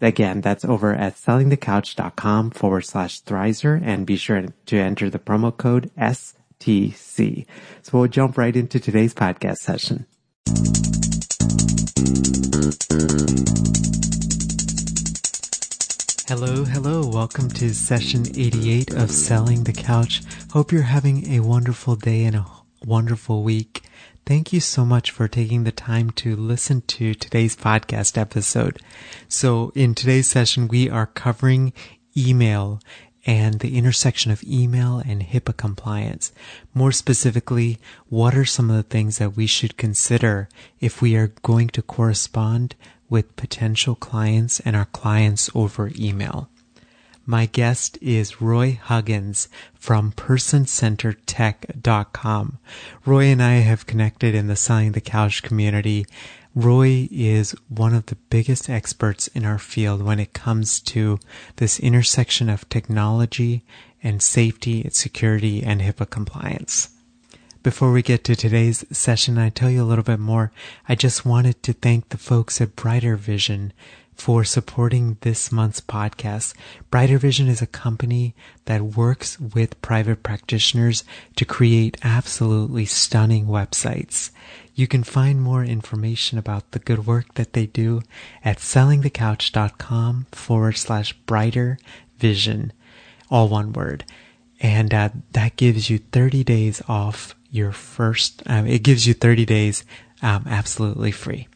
Again, 0.00 0.42
that's 0.42 0.64
over 0.64 0.94
at 0.94 1.14
sellingthecouch.com 1.14 2.50
forward 2.50 2.82
slash 2.82 3.22
Thrizer 3.22 3.80
and 3.82 4.06
be 4.06 4.16
sure 4.16 4.46
to 4.66 4.76
enter 4.76 5.08
the 5.08 5.18
promo 5.18 5.56
code 5.56 5.90
STC. 5.96 7.46
So 7.82 7.98
we'll 7.98 8.08
jump 8.08 8.36
right 8.36 8.54
into 8.54 8.78
today's 8.78 9.14
podcast 9.14 9.56
session. 9.56 10.04
Hello, 16.28 16.64
hello. 16.64 17.08
Welcome 17.08 17.48
to 17.50 17.72
session 17.72 18.26
88 18.36 18.92
of 18.92 19.10
Selling 19.10 19.64
the 19.64 19.72
Couch. 19.72 20.22
Hope 20.52 20.72
you're 20.72 20.82
having 20.82 21.32
a 21.32 21.40
wonderful 21.40 21.96
day 21.96 22.24
and 22.24 22.36
a 22.36 22.46
wonderful 22.84 23.42
week. 23.42 23.82
Thank 24.26 24.52
you 24.52 24.58
so 24.58 24.84
much 24.84 25.12
for 25.12 25.28
taking 25.28 25.62
the 25.62 25.70
time 25.70 26.10
to 26.22 26.34
listen 26.34 26.80
to 26.88 27.14
today's 27.14 27.54
podcast 27.54 28.18
episode. 28.18 28.80
So 29.28 29.70
in 29.76 29.94
today's 29.94 30.26
session, 30.26 30.66
we 30.66 30.90
are 30.90 31.06
covering 31.06 31.72
email 32.16 32.80
and 33.24 33.60
the 33.60 33.78
intersection 33.78 34.32
of 34.32 34.42
email 34.42 34.98
and 34.98 35.22
HIPAA 35.22 35.56
compliance. 35.56 36.32
More 36.74 36.90
specifically, 36.90 37.78
what 38.08 38.34
are 38.34 38.44
some 38.44 38.68
of 38.68 38.76
the 38.76 38.82
things 38.82 39.18
that 39.18 39.36
we 39.36 39.46
should 39.46 39.76
consider 39.76 40.48
if 40.80 41.00
we 41.00 41.14
are 41.14 41.32
going 41.44 41.68
to 41.68 41.82
correspond 41.82 42.74
with 43.08 43.36
potential 43.36 43.94
clients 43.94 44.58
and 44.58 44.74
our 44.74 44.86
clients 44.86 45.50
over 45.54 45.92
email? 45.96 46.50
My 47.28 47.46
guest 47.46 47.98
is 48.00 48.40
Roy 48.40 48.78
Huggins 48.80 49.48
from 49.74 50.12
PersonCenteredTech.com. 50.12 52.58
Roy 53.04 53.24
and 53.24 53.42
I 53.42 53.54
have 53.54 53.84
connected 53.84 54.36
in 54.36 54.46
the 54.46 54.54
Selling 54.54 54.92
the 54.92 55.00
Couch 55.00 55.42
community. 55.42 56.06
Roy 56.54 57.08
is 57.10 57.56
one 57.68 57.94
of 57.94 58.06
the 58.06 58.14
biggest 58.30 58.70
experts 58.70 59.26
in 59.26 59.44
our 59.44 59.58
field 59.58 60.02
when 60.02 60.20
it 60.20 60.34
comes 60.34 60.78
to 60.82 61.18
this 61.56 61.80
intersection 61.80 62.48
of 62.48 62.68
technology 62.68 63.64
and 64.04 64.22
safety, 64.22 64.88
security, 64.92 65.64
and 65.64 65.80
HIPAA 65.80 66.08
compliance. 66.08 66.90
Before 67.64 67.90
we 67.90 68.02
get 68.02 68.22
to 68.22 68.36
today's 68.36 68.84
session, 68.96 69.36
I 69.36 69.48
tell 69.48 69.68
you 69.68 69.82
a 69.82 69.84
little 69.84 70.04
bit 70.04 70.20
more. 70.20 70.52
I 70.88 70.94
just 70.94 71.26
wanted 71.26 71.60
to 71.64 71.72
thank 71.72 72.10
the 72.10 72.18
folks 72.18 72.60
at 72.60 72.76
Brighter 72.76 73.16
Vision 73.16 73.72
for 74.16 74.44
supporting 74.44 75.18
this 75.20 75.52
month's 75.52 75.80
podcast. 75.80 76.54
Brighter 76.90 77.18
Vision 77.18 77.48
is 77.48 77.60
a 77.60 77.66
company 77.66 78.34
that 78.64 78.82
works 78.82 79.38
with 79.38 79.80
private 79.82 80.22
practitioners 80.22 81.04
to 81.36 81.44
create 81.44 81.98
absolutely 82.02 82.86
stunning 82.86 83.46
websites. 83.46 84.30
You 84.74 84.86
can 84.86 85.04
find 85.04 85.40
more 85.40 85.64
information 85.64 86.38
about 86.38 86.70
the 86.72 86.78
good 86.78 87.06
work 87.06 87.34
that 87.34 87.52
they 87.52 87.66
do 87.66 88.02
at 88.44 88.58
sellingthecouch.com 88.58 90.26
forward 90.32 90.76
slash 90.76 91.12
brighter 91.12 91.78
vision, 92.18 92.72
all 93.30 93.48
one 93.48 93.72
word. 93.72 94.04
And 94.60 94.92
uh, 94.92 95.10
that 95.32 95.56
gives 95.56 95.90
you 95.90 95.98
30 95.98 96.42
days 96.44 96.82
off 96.88 97.34
your 97.50 97.72
first, 97.72 98.42
um, 98.46 98.66
it 98.66 98.82
gives 98.82 99.06
you 99.06 99.14
30 99.14 99.44
days 99.44 99.84
um, 100.22 100.44
absolutely 100.48 101.10
free. 101.10 101.48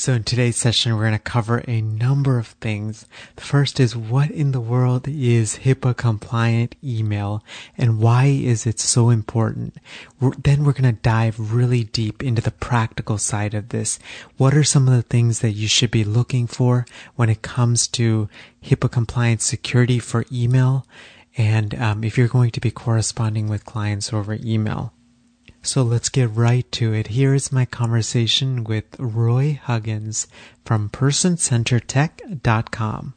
So 0.00 0.14
in 0.14 0.24
today's 0.24 0.56
session, 0.56 0.94
we're 0.94 1.02
going 1.02 1.12
to 1.12 1.18
cover 1.18 1.62
a 1.68 1.82
number 1.82 2.38
of 2.38 2.46
things. 2.46 3.04
The 3.36 3.42
first 3.42 3.78
is 3.78 3.94
what 3.94 4.30
in 4.30 4.52
the 4.52 4.58
world 4.58 5.06
is 5.06 5.58
HIPAA 5.58 5.94
compliant 5.94 6.74
email 6.82 7.44
and 7.76 7.98
why 7.98 8.24
is 8.24 8.66
it 8.66 8.80
so 8.80 9.10
important? 9.10 9.76
We're, 10.18 10.32
then 10.42 10.64
we're 10.64 10.72
going 10.72 10.84
to 10.94 11.02
dive 11.02 11.52
really 11.52 11.84
deep 11.84 12.22
into 12.22 12.40
the 12.40 12.50
practical 12.50 13.18
side 13.18 13.52
of 13.52 13.68
this. 13.68 13.98
What 14.38 14.54
are 14.54 14.64
some 14.64 14.88
of 14.88 14.94
the 14.94 15.02
things 15.02 15.40
that 15.40 15.52
you 15.52 15.68
should 15.68 15.90
be 15.90 16.02
looking 16.02 16.46
for 16.46 16.86
when 17.16 17.28
it 17.28 17.42
comes 17.42 17.86
to 17.88 18.30
HIPAA 18.64 18.90
compliant 18.90 19.42
security 19.42 19.98
for 19.98 20.24
email? 20.32 20.86
And 21.36 21.74
um, 21.74 22.04
if 22.04 22.16
you're 22.16 22.26
going 22.26 22.52
to 22.52 22.60
be 22.60 22.70
corresponding 22.70 23.48
with 23.48 23.66
clients 23.66 24.14
over 24.14 24.38
email. 24.42 24.94
So 25.62 25.82
let's 25.82 26.08
get 26.08 26.30
right 26.30 26.72
to 26.72 26.94
it. 26.94 27.08
Here 27.08 27.34
is 27.34 27.52
my 27.52 27.66
conversation 27.66 28.64
with 28.64 28.98
Roy 28.98 29.60
Huggins 29.62 30.26
from 30.64 30.88
PersonCenteredTech.com. 30.88 33.14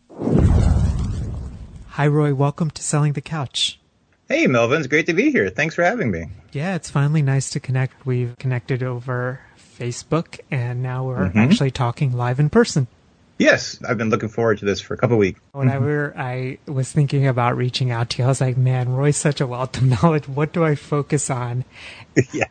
Hi, 1.88 2.08
Roy. 2.08 2.34
Welcome 2.34 2.70
to 2.72 2.84
Selling 2.84 3.14
the 3.14 3.22
Couch. 3.22 3.80
Hey, 4.28 4.48
Melvin. 4.48 4.80
It's 4.80 4.88
great 4.88 5.06
to 5.06 5.14
be 5.14 5.32
here. 5.32 5.50
Thanks 5.50 5.76
for 5.76 5.84
having 5.84 6.12
me. 6.12 6.26
Yeah, 6.52 6.76
it's 6.76 6.90
finally 6.90 7.22
nice 7.22 7.50
to 7.52 7.62
connect. 7.62 8.06
We've 8.06 8.38
connected 8.38 8.84
over 8.84 9.40
Facebook, 9.80 10.42
and 10.52 10.84
now 10.84 11.06
we're 11.06 11.30
mm-hmm. 11.30 11.38
actually 11.38 11.72
talking 11.72 12.12
live 12.12 12.42
in 12.42 12.50
person. 12.50 12.88
Yes, 13.44 13.78
I've 13.86 13.98
been 13.98 14.10
looking 14.10 14.30
forward 14.30 14.60
to 14.60 14.66
this 14.66 14.80
for 14.80 14.94
a 14.94 14.98
couple 14.98 15.18
weeks. 15.18 15.42
Whenever 15.52 16.18
I 16.18 16.60
was 16.66 16.90
thinking 16.90 17.28
about 17.28 17.58
reaching 17.58 17.92
out 17.92 18.12
to 18.12 18.20
you, 18.20 18.24
I 18.24 18.28
was 18.30 18.40
like, 18.40 18.56
man, 18.56 18.94
Roy's 18.94 19.18
such 19.18 19.42
a 19.42 19.48
wealth 19.48 19.76
of 19.76 19.84
knowledge. 20.04 20.30
What 20.30 20.54
do 20.54 20.64
I 20.64 20.76
focus 20.76 21.30
on? 21.30 21.66
yeah. 22.34 22.46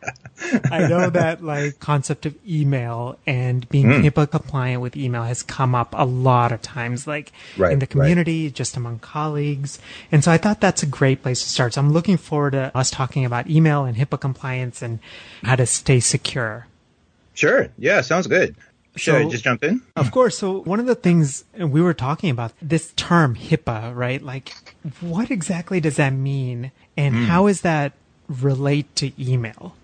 I 0.71 0.87
know 0.87 1.09
that 1.09 1.43
like 1.43 1.79
concept 1.79 2.27
of 2.27 2.35
email 2.47 3.17
and 3.25 3.67
being 3.69 3.87
mm. 3.87 4.07
HIPAA 4.07 4.29
compliant 4.29 4.83
with 4.83 4.95
email 4.95 5.23
has 5.23 5.41
come 5.41 5.73
up 5.73 5.95
a 5.97 6.05
lot 6.05 6.51
of 6.51 6.61
times, 6.61 7.07
like 7.07 7.31
right, 7.57 7.73
in 7.73 7.79
the 7.79 7.87
community, 7.87 8.45
right. 8.45 8.53
just 8.53 8.77
among 8.77 8.99
colleagues. 8.99 9.79
And 10.11 10.23
so 10.23 10.31
I 10.31 10.37
thought 10.37 10.61
that's 10.61 10.83
a 10.83 10.87
great 10.87 11.23
place 11.23 11.41
to 11.41 11.49
start. 11.49 11.73
So 11.73 11.81
I'm 11.81 11.91
looking 11.91 12.17
forward 12.17 12.51
to 12.51 12.71
us 12.77 12.91
talking 12.91 13.25
about 13.25 13.49
email 13.49 13.85
and 13.85 13.97
HIPAA 13.97 14.19
compliance 14.19 14.83
and 14.83 14.99
how 15.41 15.55
to 15.55 15.65
stay 15.65 15.99
secure. 15.99 16.67
Sure. 17.33 17.69
Yeah, 17.79 18.01
sounds 18.01 18.27
good. 18.27 18.55
Should 18.95 19.11
so, 19.13 19.17
I 19.17 19.29
just 19.29 19.43
jump 19.43 19.63
in? 19.63 19.81
Of 19.95 20.11
course. 20.11 20.37
So 20.37 20.61
one 20.61 20.79
of 20.79 20.85
the 20.85 20.95
things 20.95 21.45
we 21.57 21.81
were 21.81 21.95
talking 21.95 22.29
about 22.29 22.53
this 22.61 22.93
term 22.95 23.35
HIPAA, 23.35 23.95
right? 23.95 24.21
Like, 24.21 24.75
what 25.01 25.31
exactly 25.31 25.79
does 25.79 25.95
that 25.95 26.13
mean, 26.13 26.71
and 26.95 27.15
mm. 27.15 27.25
how 27.25 27.47
does 27.47 27.61
that 27.61 27.93
relate 28.27 28.95
to 28.97 29.11
email? 29.19 29.75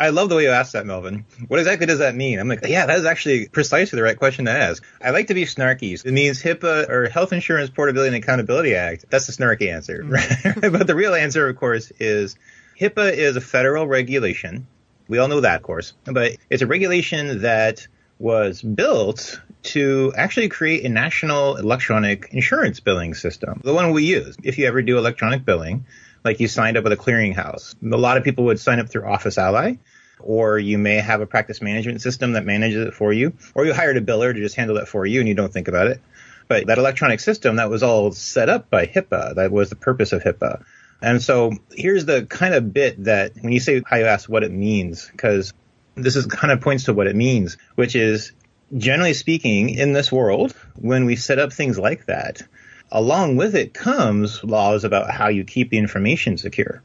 I 0.00 0.10
love 0.10 0.28
the 0.28 0.36
way 0.36 0.44
you 0.44 0.50
asked 0.50 0.74
that, 0.74 0.86
Melvin. 0.86 1.24
What 1.48 1.58
exactly 1.58 1.86
does 1.86 1.98
that 1.98 2.14
mean? 2.14 2.38
I'm 2.38 2.48
like, 2.48 2.64
yeah, 2.66 2.86
that 2.86 2.98
is 2.98 3.04
actually 3.04 3.48
precisely 3.48 3.96
the 3.96 4.02
right 4.02 4.16
question 4.16 4.44
to 4.44 4.52
ask. 4.52 4.84
I 5.02 5.10
like 5.10 5.26
to 5.26 5.34
be 5.34 5.44
snarky. 5.44 6.04
It 6.04 6.12
means 6.12 6.40
HIPAA 6.40 6.88
or 6.88 7.08
Health 7.08 7.32
Insurance 7.32 7.68
Portability 7.68 8.14
and 8.14 8.22
Accountability 8.22 8.76
Act. 8.76 9.06
That's 9.10 9.26
the 9.26 9.32
snarky 9.32 9.72
answer, 9.72 10.04
mm. 10.04 10.12
right? 10.12 10.72
but 10.72 10.86
the 10.86 10.94
real 10.94 11.14
answer, 11.14 11.48
of 11.48 11.56
course, 11.56 11.90
is 11.98 12.36
HIPAA 12.80 13.12
is 13.12 13.36
a 13.36 13.40
federal 13.40 13.88
regulation. 13.88 14.66
We 15.08 15.18
all 15.18 15.26
know 15.26 15.40
that, 15.40 15.56
of 15.56 15.62
course, 15.62 15.94
but 16.04 16.36
it's 16.48 16.62
a 16.62 16.66
regulation 16.66 17.42
that 17.42 17.88
was 18.18 18.62
built 18.62 19.40
to 19.62 20.12
actually 20.16 20.48
create 20.48 20.84
a 20.84 20.88
national 20.88 21.56
electronic 21.56 22.28
insurance 22.32 22.80
billing 22.80 23.14
system, 23.14 23.60
the 23.64 23.74
one 23.74 23.92
we 23.92 24.04
use. 24.04 24.36
If 24.42 24.58
you 24.58 24.66
ever 24.66 24.82
do 24.82 24.98
electronic 24.98 25.44
billing, 25.44 25.86
like 26.24 26.40
you 26.40 26.48
signed 26.48 26.76
up 26.76 26.84
with 26.84 26.92
a 26.92 26.96
clearinghouse, 26.96 27.74
a 27.82 27.96
lot 27.96 28.16
of 28.16 28.24
people 28.24 28.44
would 28.44 28.58
sign 28.58 28.80
up 28.80 28.88
through 28.88 29.06
Office 29.06 29.38
Ally, 29.38 29.74
or 30.20 30.58
you 30.58 30.78
may 30.78 30.96
have 30.96 31.20
a 31.20 31.26
practice 31.26 31.62
management 31.62 32.02
system 32.02 32.32
that 32.32 32.44
manages 32.44 32.88
it 32.88 32.94
for 32.94 33.12
you, 33.12 33.34
or 33.54 33.66
you 33.66 33.72
hired 33.72 33.96
a 33.96 34.00
biller 34.00 34.34
to 34.34 34.40
just 34.40 34.56
handle 34.56 34.78
it 34.78 34.88
for 34.88 35.06
you 35.06 35.20
and 35.20 35.28
you 35.28 35.34
don't 35.34 35.52
think 35.52 35.68
about 35.68 35.86
it. 35.86 36.00
But 36.48 36.66
that 36.66 36.78
electronic 36.78 37.20
system, 37.20 37.56
that 37.56 37.70
was 37.70 37.82
all 37.82 38.10
set 38.10 38.48
up 38.48 38.70
by 38.70 38.86
HIPAA. 38.86 39.34
That 39.34 39.52
was 39.52 39.68
the 39.68 39.76
purpose 39.76 40.12
of 40.12 40.22
HIPAA. 40.22 40.64
And 41.00 41.22
so 41.22 41.52
here's 41.70 42.06
the 42.06 42.24
kind 42.24 42.54
of 42.54 42.72
bit 42.72 43.04
that 43.04 43.32
when 43.40 43.52
you 43.52 43.60
say 43.60 43.82
how 43.86 43.96
you 43.96 44.06
ask 44.06 44.28
what 44.28 44.42
it 44.42 44.50
means, 44.50 45.08
because 45.08 45.52
this 46.02 46.16
is 46.16 46.26
kind 46.26 46.52
of 46.52 46.60
points 46.60 46.84
to 46.84 46.94
what 46.94 47.06
it 47.06 47.16
means, 47.16 47.56
which 47.74 47.94
is 47.94 48.32
generally 48.76 49.14
speaking, 49.14 49.70
in 49.70 49.92
this 49.92 50.12
world, 50.12 50.54
when 50.76 51.04
we 51.04 51.16
set 51.16 51.38
up 51.38 51.52
things 51.52 51.78
like 51.78 52.06
that, 52.06 52.42
along 52.90 53.36
with 53.36 53.54
it 53.54 53.74
comes 53.74 54.42
laws 54.44 54.84
about 54.84 55.10
how 55.10 55.28
you 55.28 55.44
keep 55.44 55.70
the 55.70 55.78
information 55.78 56.36
secure. 56.38 56.82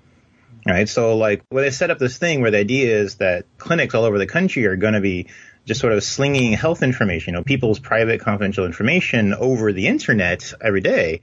Right. 0.66 0.88
So 0.88 1.18
like 1.18 1.44
when 1.50 1.66
they 1.66 1.72
set 1.72 1.92
up 1.92 2.00
this 2.00 2.18
thing 2.18 2.40
where 2.40 2.52
the 2.52 2.60
idea 2.60 2.98
is 2.98 3.16
that 3.16 3.46
clinics 3.58 3.94
all 3.96 4.06
over 4.06 4.18
the 4.18 4.26
country 4.26 4.66
are 4.66 4.78
going 4.78 4.94
to 4.94 5.02
be 5.02 5.28
just 5.66 5.82
sort 5.82 5.92
of 5.92 6.02
slinging 6.04 6.54
health 6.54 6.84
information, 6.84 7.34
you 7.34 7.40
know, 7.40 7.44
people's 7.44 7.80
private 7.80 8.22
confidential 8.22 8.66
information 8.66 9.34
over 9.34 9.74
the 9.74 9.88
internet 9.88 10.54
every 10.62 10.80
day. 10.80 11.20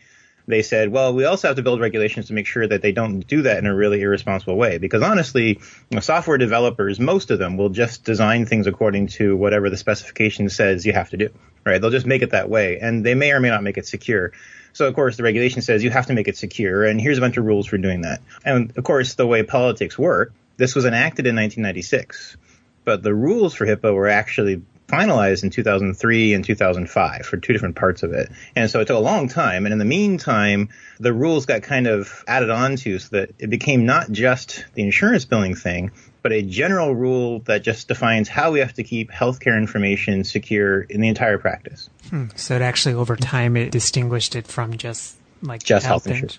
They 0.46 0.62
said, 0.62 0.90
well, 0.90 1.14
we 1.14 1.25
also 1.25 1.48
have 1.48 1.56
to 1.56 1.62
build 1.62 1.81
regulations 1.81 2.26
to 2.26 2.32
make 2.32 2.46
sure 2.46 2.66
that 2.66 2.82
they 2.82 2.92
don't 2.92 3.20
do 3.20 3.42
that 3.42 3.58
in 3.58 3.66
a 3.66 3.75
really 3.75 4.00
irresponsible 4.02 4.56
way. 4.56 4.78
Because 4.78 5.02
honestly, 5.02 5.60
software 6.00 6.38
developers, 6.38 6.98
most 6.98 7.31
of 7.31 7.38
them 7.38 7.56
will 7.56 7.69
just 7.69 8.04
design 8.04 8.46
things 8.46 8.66
according 8.66 9.08
to 9.08 9.37
whatever 9.37 9.70
the 9.70 9.76
specification 9.76 10.48
says 10.48 10.84
you 10.84 10.92
have 10.92 11.10
to 11.10 11.16
do, 11.16 11.31
right? 11.64 11.81
They'll 11.81 11.90
just 11.90 12.06
make 12.06 12.22
it 12.22 12.31
that 12.31 12.48
way. 12.48 12.78
And 12.81 13.04
they 13.04 13.14
may 13.14 13.32
or 13.32 13.40
may 13.40 13.50
not 13.50 13.62
make 13.62 13.78
it 13.78 13.87
secure. 13.87 14.32
So 14.72 14.87
of 14.87 14.94
course 14.94 15.16
the 15.16 15.22
regulation 15.22 15.62
says 15.62 15.82
you 15.82 15.90
have 15.90 16.06
to 16.06 16.12
make 16.12 16.28
it 16.28 16.37
secure 16.37 16.84
and 16.84 17.00
here's 17.00 17.19
a 17.19 17.20
bunch 17.20 17.37
of 17.37 17.44
rules 17.44 17.66
for 17.66 17.76
doing 17.76 18.02
that. 18.02 18.20
And 18.44 18.76
of 18.76 18.84
course 18.84 19.14
the 19.14 19.26
way 19.26 19.42
politics 19.42 19.98
work, 19.98 20.32
this 20.56 20.75
was 20.75 20.84
enacted 20.84 21.26
in 21.26 21.34
1996 21.34 22.37
but 22.84 23.02
the 23.02 23.14
rules 23.14 23.54
for 23.54 23.66
HIPAA 23.66 23.94
were 23.94 24.08
actually 24.08 24.62
finalized 24.90 25.44
in 25.44 25.50
2003 25.50 26.34
and 26.34 26.44
2005 26.44 27.26
for 27.26 27.37
two 27.37 27.52
different 27.52 27.76
parts 27.76 28.02
of 28.02 28.12
it. 28.12 28.31
And 28.56 28.70
so 28.70 28.81
it 28.81 28.87
took 28.87 28.96
a 28.96 29.00
long 29.00 29.28
time. 29.28 29.64
And 29.64 29.72
in 29.72 29.78
the 29.78 29.84
meantime, 29.84 30.69
the 30.98 31.12
rules 31.12 31.46
got 31.46 31.62
kind 31.62 31.87
of 31.87 32.25
added 32.26 32.50
on 32.50 32.76
to 32.76 32.98
so 32.98 33.16
that 33.16 33.34
it 33.38 33.50
became 33.50 33.87
not 33.87 34.10
just 34.10 34.64
the 34.75 34.82
insurance 34.82 35.25
billing 35.25 35.54
thing, 35.54 35.92
but 36.22 36.32
a 36.32 36.42
general 36.42 36.94
rule 36.94 37.40
that 37.40 37.62
just 37.62 37.88
defines 37.88 38.28
how 38.28 38.50
we 38.50 38.60
have 38.60 38.75
to 38.75 38.82
keep 38.82 39.10
healthcare 39.10 39.56
information 39.56 40.25
secure 40.25 40.82
in 40.82 41.00
the 41.00 41.08
entire 41.08 41.38
practice. 41.38 41.88
Hmm. 42.10 42.26
So 42.37 42.56
it 42.56 42.62
actually 42.62 42.94
over 42.94 43.16
time 43.16 43.56
it 43.56 43.70
distinguished 43.70 44.37
it 44.37 44.46
from 44.46 44.76
just 44.76 45.16
like 45.42 45.62
just 45.62 45.87
health, 45.87 46.04
health 46.04 46.14
insurance. 46.14 46.38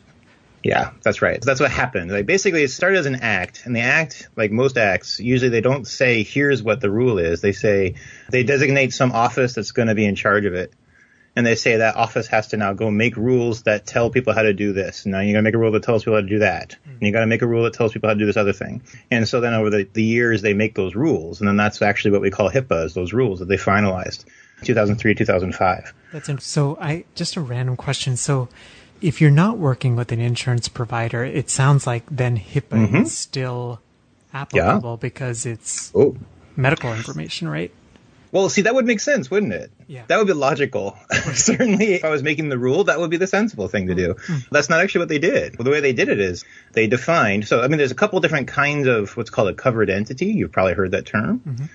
Yeah, 0.63 0.91
that's 1.01 1.21
right. 1.21 1.41
That's 1.41 1.59
what 1.59 1.71
happened. 1.71 2.11
Like 2.11 2.25
basically, 2.25 2.63
it 2.63 2.69
started 2.69 2.99
as 2.99 3.05
an 3.07 3.15
act, 3.15 3.63
and 3.65 3.75
the 3.75 3.81
act, 3.81 4.29
like 4.35 4.51
most 4.51 4.77
acts, 4.77 5.19
usually 5.19 5.49
they 5.49 5.61
don't 5.61 5.87
say 5.87 6.23
here's 6.23 6.61
what 6.61 6.81
the 6.81 6.91
rule 6.91 7.17
is. 7.17 7.41
They 7.41 7.51
say 7.51 7.95
they 8.29 8.43
designate 8.43 8.93
some 8.93 9.11
office 9.11 9.53
that's 9.53 9.71
going 9.71 9.87
to 9.87 9.95
be 9.95 10.05
in 10.05 10.15
charge 10.15 10.45
of 10.45 10.53
it, 10.53 10.71
and 11.35 11.45
they 11.45 11.55
say 11.55 11.77
that 11.77 11.95
office 11.95 12.27
has 12.27 12.49
to 12.49 12.57
now 12.57 12.73
go 12.73 12.91
make 12.91 13.17
rules 13.17 13.63
that 13.63 13.87
tell 13.87 14.11
people 14.11 14.33
how 14.33 14.43
to 14.43 14.53
do 14.53 14.71
this. 14.71 15.05
Now 15.05 15.21
you 15.21 15.33
got 15.33 15.39
to 15.39 15.43
make 15.43 15.55
a 15.55 15.57
rule 15.57 15.71
that 15.71 15.83
tells 15.83 16.03
people 16.03 16.17
how 16.17 16.21
to 16.21 16.27
do 16.27 16.39
that, 16.39 16.75
and 16.85 17.01
you 17.01 17.11
got 17.11 17.21
to 17.21 17.27
make 17.27 17.41
a 17.41 17.47
rule 17.47 17.63
that 17.63 17.73
tells 17.73 17.93
people 17.93 18.09
how 18.09 18.13
to 18.13 18.19
do 18.19 18.27
this 18.27 18.37
other 18.37 18.53
thing. 18.53 18.83
And 19.09 19.27
so 19.27 19.41
then 19.41 19.55
over 19.55 19.71
the, 19.71 19.87
the 19.93 20.03
years, 20.03 20.43
they 20.43 20.53
make 20.53 20.75
those 20.75 20.93
rules, 20.93 21.39
and 21.39 21.47
then 21.47 21.57
that's 21.57 21.81
actually 21.81 22.11
what 22.11 22.21
we 22.21 22.29
call 22.29 22.51
HIPAA, 22.51 22.85
is 22.85 22.93
those 22.93 23.13
rules 23.13 23.39
that 23.39 23.47
they 23.47 23.57
finalized, 23.57 24.25
2003, 24.63 25.15
2005. 25.15 25.93
That's 26.13 26.45
so. 26.45 26.77
I 26.79 27.05
just 27.15 27.35
a 27.35 27.41
random 27.41 27.77
question. 27.77 28.15
So 28.15 28.47
if 29.01 29.19
you're 29.19 29.31
not 29.31 29.57
working 29.57 29.95
with 29.95 30.11
an 30.11 30.19
insurance 30.19 30.67
provider, 30.67 31.23
it 31.23 31.49
sounds 31.49 31.87
like 31.87 32.03
then 32.09 32.37
HIPAA 32.37 32.87
mm-hmm. 32.87 32.95
is 32.97 33.17
still 33.17 33.81
applicable 34.33 34.91
yeah. 34.91 34.97
because 34.97 35.45
it's 35.45 35.91
oh. 35.95 36.15
medical 36.55 36.93
information, 36.93 37.47
right? 37.47 37.71
Well, 38.31 38.47
see, 38.47 38.61
that 38.61 38.73
would 38.73 38.85
make 38.85 39.01
sense, 39.01 39.29
wouldn't 39.29 39.51
it? 39.51 39.71
Yeah. 39.87 40.03
That 40.07 40.17
would 40.17 40.27
be 40.27 40.33
logical. 40.33 40.97
Certainly, 41.33 41.95
if 41.95 42.05
I 42.05 42.09
was 42.09 42.23
making 42.23 42.47
the 42.47 42.57
rule, 42.57 42.85
that 42.85 42.97
would 42.97 43.09
be 43.09 43.17
the 43.17 43.27
sensible 43.27 43.67
thing 43.67 43.87
to 43.87 43.95
do. 43.95 44.13
Mm-hmm. 44.13 44.37
That's 44.51 44.69
not 44.69 44.79
actually 44.79 44.99
what 44.99 45.09
they 45.09 45.19
did. 45.19 45.57
Well, 45.57 45.65
the 45.65 45.71
way 45.71 45.81
they 45.81 45.91
did 45.91 46.07
it 46.07 46.19
is 46.19 46.45
they 46.71 46.87
defined. 46.87 47.45
So, 47.47 47.61
I 47.61 47.67
mean, 47.67 47.77
there's 47.77 47.91
a 47.91 47.95
couple 47.95 48.21
different 48.21 48.47
kinds 48.47 48.87
of 48.87 49.17
what's 49.17 49.29
called 49.29 49.49
a 49.49 49.53
covered 49.53 49.89
entity. 49.89 50.27
You've 50.27 50.51
probably 50.51 50.73
heard 50.73 50.91
that 50.91 51.05
term. 51.05 51.41
Mm-hmm. 51.45 51.65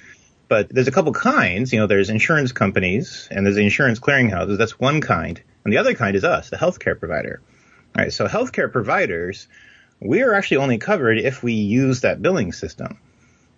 But 0.49 0.70
there's 0.70 0.88
a 0.88 0.93
couple 0.93 1.12
kinds. 1.12 1.75
You 1.75 1.81
know, 1.81 1.87
there's 1.87 2.08
insurance 2.08 2.52
companies 2.52 3.28
and 3.31 3.44
there's 3.44 3.58
insurance 3.58 3.99
clearinghouses. 3.99 4.56
That's 4.56 4.81
one 4.81 5.02
kind. 5.02 5.43
And 5.67 5.73
the 5.73 5.79
other 5.79 5.95
kind 5.95 6.15
is 6.15 6.23
us, 6.23 6.49
the 6.49 6.57
healthcare 6.57 6.97
provider. 6.97 7.43
All 7.99 8.05
right, 8.05 8.13
so 8.13 8.29
healthcare 8.29 8.71
providers, 8.71 9.49
we 9.99 10.23
are 10.23 10.33
actually 10.33 10.59
only 10.59 10.79
covered 10.79 11.19
if 11.19 11.43
we 11.43 11.55
use 11.55 12.03
that 12.03 12.23
billing 12.23 12.53
system, 12.53 13.01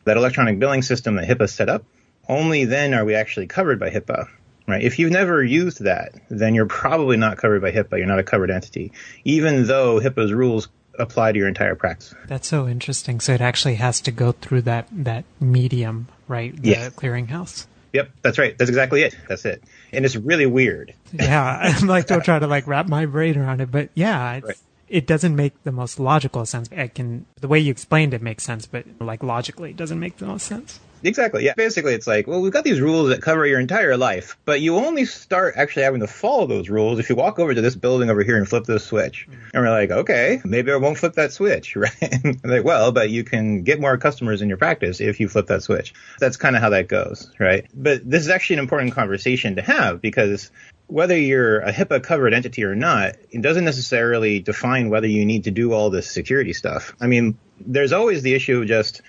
that 0.04 0.16
electronic 0.16 0.58
billing 0.58 0.80
system 0.80 1.16
that 1.16 1.28
HIPAA 1.28 1.50
set 1.50 1.68
up. 1.68 1.84
Only 2.26 2.64
then 2.64 2.94
are 2.94 3.04
we 3.04 3.14
actually 3.14 3.46
covered 3.46 3.78
by 3.78 3.90
HIPAA. 3.90 4.26
Right. 4.66 4.82
If 4.82 4.98
you've 4.98 5.12
never 5.12 5.44
used 5.44 5.84
that, 5.84 6.14
then 6.30 6.54
you're 6.54 6.64
probably 6.64 7.18
not 7.18 7.36
covered 7.36 7.60
by 7.60 7.72
HIPAA. 7.72 7.98
You're 7.98 8.06
not 8.06 8.20
a 8.20 8.24
covered 8.24 8.50
entity, 8.50 8.92
even 9.24 9.66
though 9.66 10.00
HIPAA's 10.00 10.32
rules 10.32 10.68
apply 10.98 11.32
to 11.32 11.38
your 11.38 11.48
entire 11.48 11.74
practice. 11.74 12.14
That's 12.26 12.48
so 12.48 12.66
interesting. 12.66 13.20
So 13.20 13.34
it 13.34 13.42
actually 13.42 13.74
has 13.74 14.00
to 14.00 14.10
go 14.10 14.32
through 14.32 14.62
that 14.62 14.88
that 14.92 15.26
medium, 15.40 16.08
right? 16.26 16.56
The 16.56 16.70
yes. 16.70 16.94
clearinghouse. 16.94 17.66
Yep, 17.92 18.10
that's 18.22 18.38
right. 18.38 18.56
That's 18.58 18.68
exactly 18.68 19.02
it. 19.02 19.16
That's 19.28 19.44
it. 19.44 19.62
And 19.92 20.04
it's 20.04 20.16
really 20.16 20.46
weird. 20.46 20.94
yeah, 21.12 21.58
I'm 21.80 21.86
like 21.86 22.06
don't 22.06 22.24
try 22.24 22.38
to 22.38 22.46
like 22.46 22.66
wrap 22.66 22.88
my 22.88 23.06
brain 23.06 23.36
around 23.36 23.60
it, 23.60 23.70
but 23.70 23.90
yeah, 23.94 24.40
right. 24.42 24.56
it 24.88 25.06
doesn't 25.06 25.34
make 25.34 25.62
the 25.64 25.72
most 25.72 25.98
logical 25.98 26.44
sense. 26.46 26.68
I 26.76 26.88
can 26.88 27.26
the 27.40 27.48
way 27.48 27.58
you 27.58 27.70
explained 27.70 28.14
it 28.14 28.22
makes 28.22 28.44
sense, 28.44 28.66
but 28.66 28.84
like 29.00 29.22
logically, 29.22 29.70
it 29.70 29.76
doesn't 29.76 29.98
make 29.98 30.18
the 30.18 30.26
most 30.26 30.46
sense. 30.46 30.80
Exactly. 31.02 31.44
Yeah. 31.44 31.54
Basically, 31.56 31.94
it's 31.94 32.06
like, 32.06 32.26
well, 32.26 32.40
we've 32.40 32.52
got 32.52 32.64
these 32.64 32.80
rules 32.80 33.10
that 33.10 33.22
cover 33.22 33.46
your 33.46 33.60
entire 33.60 33.96
life, 33.96 34.36
but 34.44 34.60
you 34.60 34.76
only 34.76 35.04
start 35.04 35.54
actually 35.56 35.82
having 35.82 36.00
to 36.00 36.06
follow 36.06 36.46
those 36.46 36.68
rules 36.68 36.98
if 36.98 37.08
you 37.08 37.16
walk 37.16 37.38
over 37.38 37.54
to 37.54 37.60
this 37.60 37.74
building 37.74 38.10
over 38.10 38.22
here 38.22 38.36
and 38.36 38.48
flip 38.48 38.64
this 38.64 38.84
switch. 38.84 39.26
Mm-hmm. 39.28 39.50
And 39.54 39.64
we're 39.64 39.70
like, 39.70 39.90
okay, 39.90 40.40
maybe 40.44 40.72
I 40.72 40.76
won't 40.76 40.98
flip 40.98 41.14
that 41.14 41.32
switch, 41.32 41.76
right? 41.76 42.36
like, 42.44 42.64
well, 42.64 42.92
but 42.92 43.10
you 43.10 43.24
can 43.24 43.62
get 43.62 43.80
more 43.80 43.96
customers 43.98 44.42
in 44.42 44.48
your 44.48 44.58
practice 44.58 45.00
if 45.00 45.20
you 45.20 45.28
flip 45.28 45.46
that 45.46 45.62
switch. 45.62 45.94
That's 46.18 46.36
kind 46.36 46.56
of 46.56 46.62
how 46.62 46.70
that 46.70 46.88
goes, 46.88 47.32
right? 47.38 47.66
But 47.74 48.08
this 48.08 48.22
is 48.22 48.28
actually 48.28 48.56
an 48.56 48.60
important 48.60 48.94
conversation 48.94 49.56
to 49.56 49.62
have 49.62 50.00
because 50.00 50.50
whether 50.88 51.16
you're 51.16 51.60
a 51.60 51.72
HIPAA 51.72 52.02
covered 52.02 52.32
entity 52.32 52.64
or 52.64 52.74
not, 52.74 53.16
it 53.30 53.42
doesn't 53.42 53.64
necessarily 53.64 54.40
define 54.40 54.88
whether 54.88 55.06
you 55.06 55.24
need 55.26 55.44
to 55.44 55.50
do 55.50 55.72
all 55.72 55.90
this 55.90 56.10
security 56.10 56.54
stuff. 56.54 56.94
I 57.00 57.06
mean, 57.06 57.38
there's 57.60 57.92
always 57.92 58.22
the 58.22 58.34
issue 58.34 58.62
of 58.62 58.68
just 58.68 59.02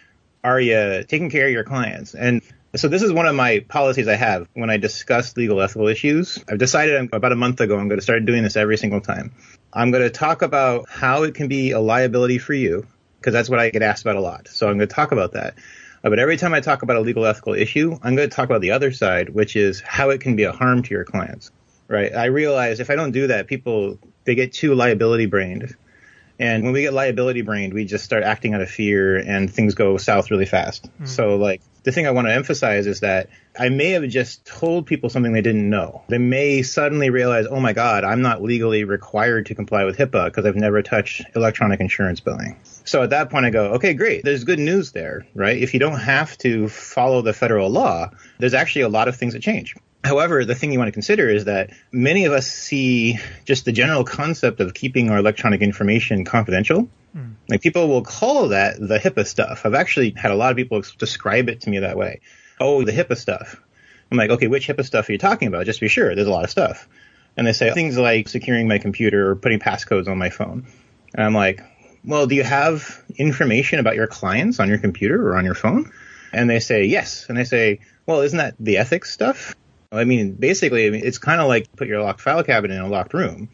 are 0.43 0.59
you 0.59 1.03
taking 1.07 1.29
care 1.29 1.47
of 1.47 1.51
your 1.51 1.63
clients? 1.63 2.15
And 2.15 2.41
so 2.75 2.87
this 2.87 3.01
is 3.01 3.11
one 3.11 3.25
of 3.25 3.35
my 3.35 3.65
policies 3.67 4.07
I 4.07 4.15
have 4.15 4.47
when 4.53 4.69
I 4.69 4.77
discuss 4.77 5.35
legal 5.35 5.61
ethical 5.61 5.87
issues. 5.87 6.43
I've 6.47 6.59
decided 6.59 7.09
about 7.13 7.31
a 7.31 7.35
month 7.35 7.59
ago 7.61 7.77
I'm 7.77 7.87
going 7.87 7.99
to 7.99 8.03
start 8.03 8.25
doing 8.25 8.43
this 8.43 8.55
every 8.55 8.77
single 8.77 9.01
time. 9.01 9.33
I'm 9.73 9.91
going 9.91 10.03
to 10.03 10.09
talk 10.09 10.41
about 10.41 10.87
how 10.89 11.23
it 11.23 11.33
can 11.33 11.47
be 11.47 11.71
a 11.71 11.79
liability 11.79 12.37
for 12.37 12.53
you 12.53 12.85
because 13.19 13.33
that's 13.33 13.49
what 13.49 13.59
I 13.59 13.69
get 13.69 13.81
asked 13.81 14.03
about 14.03 14.15
a 14.15 14.21
lot. 14.21 14.47
So 14.47 14.67
I'm 14.67 14.77
going 14.77 14.87
to 14.87 14.95
talk 14.95 15.11
about 15.11 15.33
that. 15.33 15.55
But 16.01 16.19
every 16.19 16.37
time 16.37 16.53
I 16.53 16.61
talk 16.61 16.81
about 16.81 16.95
a 16.95 17.01
legal 17.01 17.25
ethical 17.25 17.53
issue, 17.53 17.97
I'm 18.01 18.15
going 18.15 18.29
to 18.29 18.35
talk 18.35 18.45
about 18.45 18.61
the 18.61 18.71
other 18.71 18.91
side, 18.91 19.29
which 19.29 19.55
is 19.55 19.81
how 19.81 20.11
it 20.11 20.21
can 20.21 20.35
be 20.35 20.43
a 20.43 20.51
harm 20.51 20.83
to 20.83 20.89
your 20.91 21.03
clients. 21.03 21.51
Right? 21.87 22.13
I 22.15 22.25
realize 22.25 22.79
if 22.79 22.89
I 22.89 22.95
don't 22.95 23.11
do 23.11 23.27
that, 23.27 23.47
people 23.47 23.97
they 24.23 24.35
get 24.35 24.53
too 24.53 24.75
liability 24.75 25.25
brained 25.25 25.75
and 26.39 26.63
when 26.63 26.71
we 26.71 26.81
get 26.81 26.93
liability 26.93 27.41
brained, 27.41 27.73
we 27.73 27.83
just 27.83 28.05
start 28.05 28.23
acting 28.23 28.53
out 28.53 28.61
of 28.61 28.69
fear 28.69 29.17
and 29.17 29.51
things 29.51 29.75
go 29.75 29.97
south 29.97 30.31
really 30.31 30.45
fast. 30.45 30.89
Mm. 31.01 31.07
So 31.07 31.35
like 31.35 31.61
the 31.83 31.91
thing 31.91 32.07
I 32.07 32.11
want 32.11 32.27
to 32.27 32.33
emphasize 32.33 32.87
is 32.87 33.01
that 33.01 33.29
I 33.59 33.67
may 33.67 33.89
have 33.89 34.07
just 34.07 34.45
told 34.45 34.85
people 34.85 35.09
something 35.09 35.33
they 35.33 35.41
didn't 35.41 35.69
know. 35.69 36.03
They 36.07 36.17
may 36.17 36.61
suddenly 36.61 37.09
realize, 37.09 37.45
oh 37.45 37.59
my 37.59 37.73
God, 37.73 38.05
I'm 38.05 38.21
not 38.21 38.41
legally 38.41 38.85
required 38.85 39.47
to 39.47 39.55
comply 39.55 39.83
with 39.83 39.97
HIPAA 39.97 40.25
because 40.25 40.45
I've 40.45 40.55
never 40.55 40.81
touched 40.81 41.23
electronic 41.35 41.81
insurance 41.81 42.21
billing. 42.21 42.57
So 42.85 43.03
at 43.03 43.09
that 43.09 43.29
point, 43.29 43.45
I 43.45 43.49
go, 43.49 43.73
okay, 43.73 43.93
great. 43.93 44.23
There's 44.23 44.45
good 44.45 44.59
news 44.59 44.93
there, 44.93 45.27
right? 45.35 45.61
If 45.61 45.73
you 45.73 45.79
don't 45.79 45.99
have 45.99 46.37
to 46.39 46.69
follow 46.69 47.21
the 47.21 47.33
federal 47.33 47.69
law, 47.69 48.11
there's 48.37 48.53
actually 48.53 48.83
a 48.83 48.89
lot 48.89 49.07
of 49.07 49.15
things 49.17 49.33
that 49.33 49.41
change. 49.41 49.75
However, 50.03 50.45
the 50.45 50.55
thing 50.55 50.71
you 50.71 50.79
want 50.79 50.87
to 50.87 50.93
consider 50.93 51.29
is 51.29 51.45
that 51.45 51.71
many 51.91 52.25
of 52.25 52.31
us 52.31 52.47
see 52.47 53.19
just 53.45 53.65
the 53.65 53.73
general 53.73 54.03
concept 54.05 54.61
of 54.61 54.73
keeping 54.73 55.09
our 55.09 55.17
electronic 55.17 55.61
information 55.61 56.23
confidential. 56.23 56.89
Mm. 57.15 57.33
Like 57.49 57.61
people 57.61 57.89
will 57.89 58.03
call 58.03 58.49
that 58.49 58.79
the 58.79 58.97
HIPAA 58.97 59.27
stuff. 59.27 59.65
I've 59.65 59.73
actually 59.73 60.11
had 60.11 60.31
a 60.31 60.35
lot 60.35 60.51
of 60.51 60.57
people 60.57 60.81
describe 60.97 61.49
it 61.49 61.61
to 61.61 61.69
me 61.69 61.79
that 61.79 61.97
way. 61.97 62.21
Oh, 62.61 62.83
the 62.85 62.93
HIPAA 62.93 63.17
stuff. 63.17 63.61
I'm 64.11 64.17
like, 64.17 64.29
okay, 64.31 64.47
which 64.47 64.67
HIPAA 64.67 64.85
stuff 64.85 65.09
are 65.09 65.11
you 65.11 65.17
talking 65.17 65.49
about? 65.49 65.65
Just 65.65 65.79
to 65.79 65.85
be 65.85 65.89
sure. 65.89 66.15
There's 66.15 66.27
a 66.27 66.31
lot 66.31 66.45
of 66.45 66.49
stuff. 66.49 66.87
And 67.35 67.45
they 67.45 67.53
say 67.53 67.71
things 67.73 67.97
like 67.97 68.29
securing 68.29 68.67
my 68.67 68.79
computer 68.79 69.31
or 69.31 69.35
putting 69.35 69.59
passcodes 69.59 70.07
on 70.07 70.17
my 70.17 70.29
phone. 70.29 70.65
And 71.13 71.25
I'm 71.25 71.33
like, 71.33 71.61
well, 72.05 72.25
do 72.25 72.35
you 72.35 72.43
have 72.43 73.03
information 73.17 73.79
about 73.79 73.95
your 73.95 74.07
clients 74.07 74.59
on 74.59 74.69
your 74.69 74.77
computer 74.77 75.27
or 75.27 75.37
on 75.37 75.45
your 75.45 75.55
phone? 75.55 75.91
And 76.31 76.49
they 76.49 76.59
say, 76.59 76.85
yes. 76.85 77.27
And 77.29 77.37
I 77.37 77.43
say, 77.43 77.81
well, 78.05 78.21
isn't 78.21 78.37
that 78.37 78.55
the 78.59 78.77
ethics 78.77 79.11
stuff? 79.11 79.55
I 79.91 80.03
mean, 80.03 80.33
basically, 80.33 80.87
I 80.87 80.89
mean, 80.91 81.01
it's 81.03 81.17
kind 81.17 81.41
of 81.41 81.47
like 81.47 81.71
put 81.75 81.87
your 81.87 82.01
locked 82.01 82.21
file 82.21 82.43
cabinet 82.43 82.75
in 82.75 82.81
a 82.81 82.87
locked 82.87 83.13
room, 83.13 83.49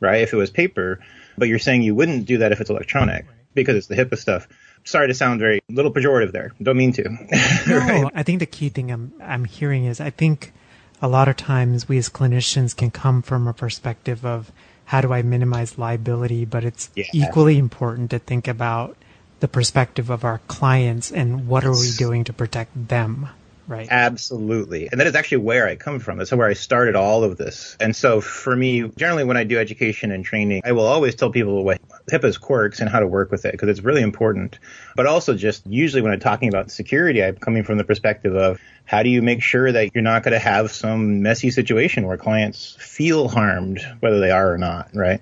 right? 0.00 0.22
If 0.22 0.32
it 0.32 0.36
was 0.36 0.50
paper, 0.50 1.00
but 1.36 1.48
you're 1.48 1.58
saying 1.58 1.82
you 1.82 1.94
wouldn't 1.94 2.26
do 2.26 2.38
that 2.38 2.52
if 2.52 2.60
it's 2.60 2.70
electronic 2.70 3.26
because 3.54 3.76
it's 3.76 3.86
the 3.86 3.94
HIPAA 3.96 4.18
stuff. 4.18 4.48
Sorry 4.84 5.08
to 5.08 5.14
sound 5.14 5.40
very 5.40 5.60
little 5.68 5.92
pejorative 5.92 6.32
there. 6.32 6.52
Don't 6.62 6.76
mean 6.76 6.92
to. 6.92 7.02
no, 7.66 7.78
right? 7.78 8.12
I 8.14 8.22
think 8.22 8.40
the 8.40 8.46
key 8.46 8.68
thing 8.68 8.90
I'm 8.90 9.12
I'm 9.20 9.44
hearing 9.44 9.84
is 9.84 10.00
I 10.00 10.10
think 10.10 10.52
a 11.00 11.08
lot 11.08 11.28
of 11.28 11.36
times 11.36 11.88
we 11.88 11.98
as 11.98 12.08
clinicians 12.08 12.76
can 12.76 12.90
come 12.90 13.22
from 13.22 13.46
a 13.46 13.52
perspective 13.52 14.24
of 14.24 14.52
how 14.84 15.00
do 15.00 15.12
I 15.12 15.22
minimize 15.22 15.78
liability, 15.78 16.44
but 16.44 16.64
it's 16.64 16.90
yeah. 16.94 17.04
equally 17.12 17.58
important 17.58 18.10
to 18.10 18.18
think 18.18 18.48
about 18.48 18.96
the 19.40 19.48
perspective 19.48 20.10
of 20.10 20.24
our 20.24 20.38
clients 20.48 21.12
and 21.12 21.46
what 21.46 21.64
are 21.64 21.72
we 21.72 21.90
doing 21.96 22.24
to 22.24 22.32
protect 22.32 22.88
them. 22.88 23.28
Right. 23.68 23.86
Absolutely. 23.90 24.88
And 24.90 24.98
that 24.98 25.06
is 25.06 25.14
actually 25.14 25.38
where 25.38 25.68
I 25.68 25.76
come 25.76 25.98
from. 25.98 26.16
That's 26.16 26.32
where 26.32 26.48
I 26.48 26.54
started 26.54 26.96
all 26.96 27.22
of 27.22 27.36
this. 27.36 27.76
And 27.78 27.94
so 27.94 28.22
for 28.22 28.56
me, 28.56 28.88
generally 28.96 29.24
when 29.24 29.36
I 29.36 29.44
do 29.44 29.58
education 29.58 30.10
and 30.10 30.24
training, 30.24 30.62
I 30.64 30.72
will 30.72 30.86
always 30.86 31.14
tell 31.14 31.30
people 31.30 31.62
what 31.62 31.78
HIPAA's 32.10 32.38
quirks 32.38 32.80
and 32.80 32.88
how 32.88 33.00
to 33.00 33.06
work 33.06 33.30
with 33.30 33.44
it 33.44 33.52
because 33.52 33.68
it's 33.68 33.80
really 33.80 34.00
important. 34.00 34.58
But 34.96 35.04
also 35.04 35.34
just 35.34 35.66
usually 35.66 36.00
when 36.00 36.12
I'm 36.12 36.20
talking 36.20 36.48
about 36.48 36.70
security, 36.70 37.22
I'm 37.22 37.36
coming 37.36 37.62
from 37.62 37.76
the 37.76 37.84
perspective 37.84 38.34
of 38.34 38.58
how 38.86 39.02
do 39.02 39.10
you 39.10 39.20
make 39.20 39.42
sure 39.42 39.70
that 39.70 39.94
you're 39.94 40.02
not 40.02 40.22
going 40.22 40.32
to 40.32 40.38
have 40.38 40.70
some 40.70 41.20
messy 41.20 41.50
situation 41.50 42.06
where 42.06 42.16
clients 42.16 42.74
feel 42.80 43.28
harmed, 43.28 43.80
whether 44.00 44.18
they 44.18 44.30
are 44.30 44.50
or 44.50 44.56
not, 44.56 44.88
right? 44.94 45.20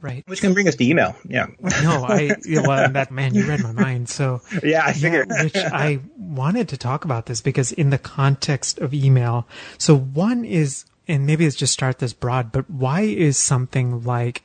Right. 0.00 0.24
Which 0.26 0.40
can 0.40 0.52
bring 0.52 0.68
us 0.68 0.76
to 0.76 0.84
email. 0.84 1.16
Yeah. 1.26 1.46
no, 1.60 2.04
I, 2.04 2.36
well, 2.48 2.90
that 2.90 3.10
man, 3.10 3.34
you 3.34 3.46
read 3.46 3.62
my 3.62 3.72
mind. 3.72 4.08
So, 4.08 4.42
yeah, 4.62 4.84
I 4.84 4.92
figured. 4.92 5.28
Yeah, 5.30 5.44
which 5.44 5.56
I 5.56 6.00
wanted 6.18 6.68
to 6.68 6.76
talk 6.76 7.04
about 7.04 7.26
this 7.26 7.40
because 7.40 7.72
in 7.72 7.90
the 7.90 7.98
context 7.98 8.78
of 8.78 8.92
email, 8.92 9.48
so 9.78 9.96
one 9.96 10.44
is, 10.44 10.84
and 11.08 11.26
maybe 11.26 11.46
it's 11.46 11.56
just 11.56 11.72
start 11.72 11.98
this 11.98 12.12
broad, 12.12 12.52
but 12.52 12.68
why 12.70 13.02
is 13.02 13.38
something 13.38 14.04
like, 14.04 14.42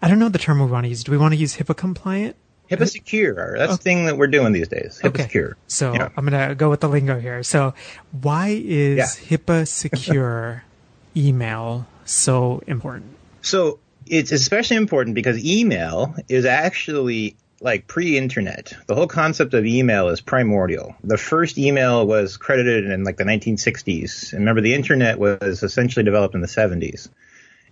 I 0.00 0.08
don't 0.08 0.18
know 0.18 0.28
the 0.28 0.38
term 0.38 0.60
we 0.60 0.66
want 0.66 0.84
to 0.84 0.88
use. 0.88 1.04
Do 1.04 1.12
we 1.12 1.18
want 1.18 1.34
to 1.34 1.38
use 1.38 1.56
HIPAA 1.56 1.76
compliant? 1.76 2.36
HIPAA 2.70 2.90
secure. 2.90 3.58
That's 3.58 3.72
okay. 3.72 3.76
the 3.76 3.82
thing 3.82 4.06
that 4.06 4.16
we're 4.16 4.26
doing 4.26 4.52
these 4.52 4.68
days. 4.68 5.00
HIPAA 5.02 5.08
okay. 5.08 5.22
secure. 5.22 5.56
So 5.66 5.92
yeah. 5.92 6.08
I'm 6.16 6.26
going 6.26 6.48
to 6.48 6.54
go 6.54 6.70
with 6.70 6.80
the 6.80 6.88
lingo 6.88 7.20
here. 7.20 7.42
So 7.42 7.74
why 8.10 8.48
is 8.48 8.98
yeah. 8.98 9.36
HIPAA 9.36 9.68
secure 9.68 10.64
email 11.16 11.86
so 12.04 12.62
important? 12.66 13.16
So 13.42 13.78
it's 14.06 14.32
especially 14.32 14.76
important 14.76 15.14
because 15.14 15.44
email 15.44 16.14
is 16.28 16.44
actually 16.44 17.36
like 17.60 17.86
pre-internet. 17.86 18.74
The 18.86 18.94
whole 18.94 19.06
concept 19.06 19.54
of 19.54 19.64
email 19.64 20.08
is 20.08 20.20
primordial. 20.20 20.94
The 21.02 21.16
first 21.16 21.56
email 21.56 22.06
was 22.06 22.36
credited 22.36 22.90
in 22.90 23.04
like 23.04 23.16
the 23.16 23.24
1960s. 23.24 24.32
And 24.32 24.40
remember, 24.40 24.60
the 24.60 24.74
internet 24.74 25.18
was 25.18 25.62
essentially 25.62 26.04
developed 26.04 26.34
in 26.34 26.42
the 26.42 26.46
70s. 26.46 27.08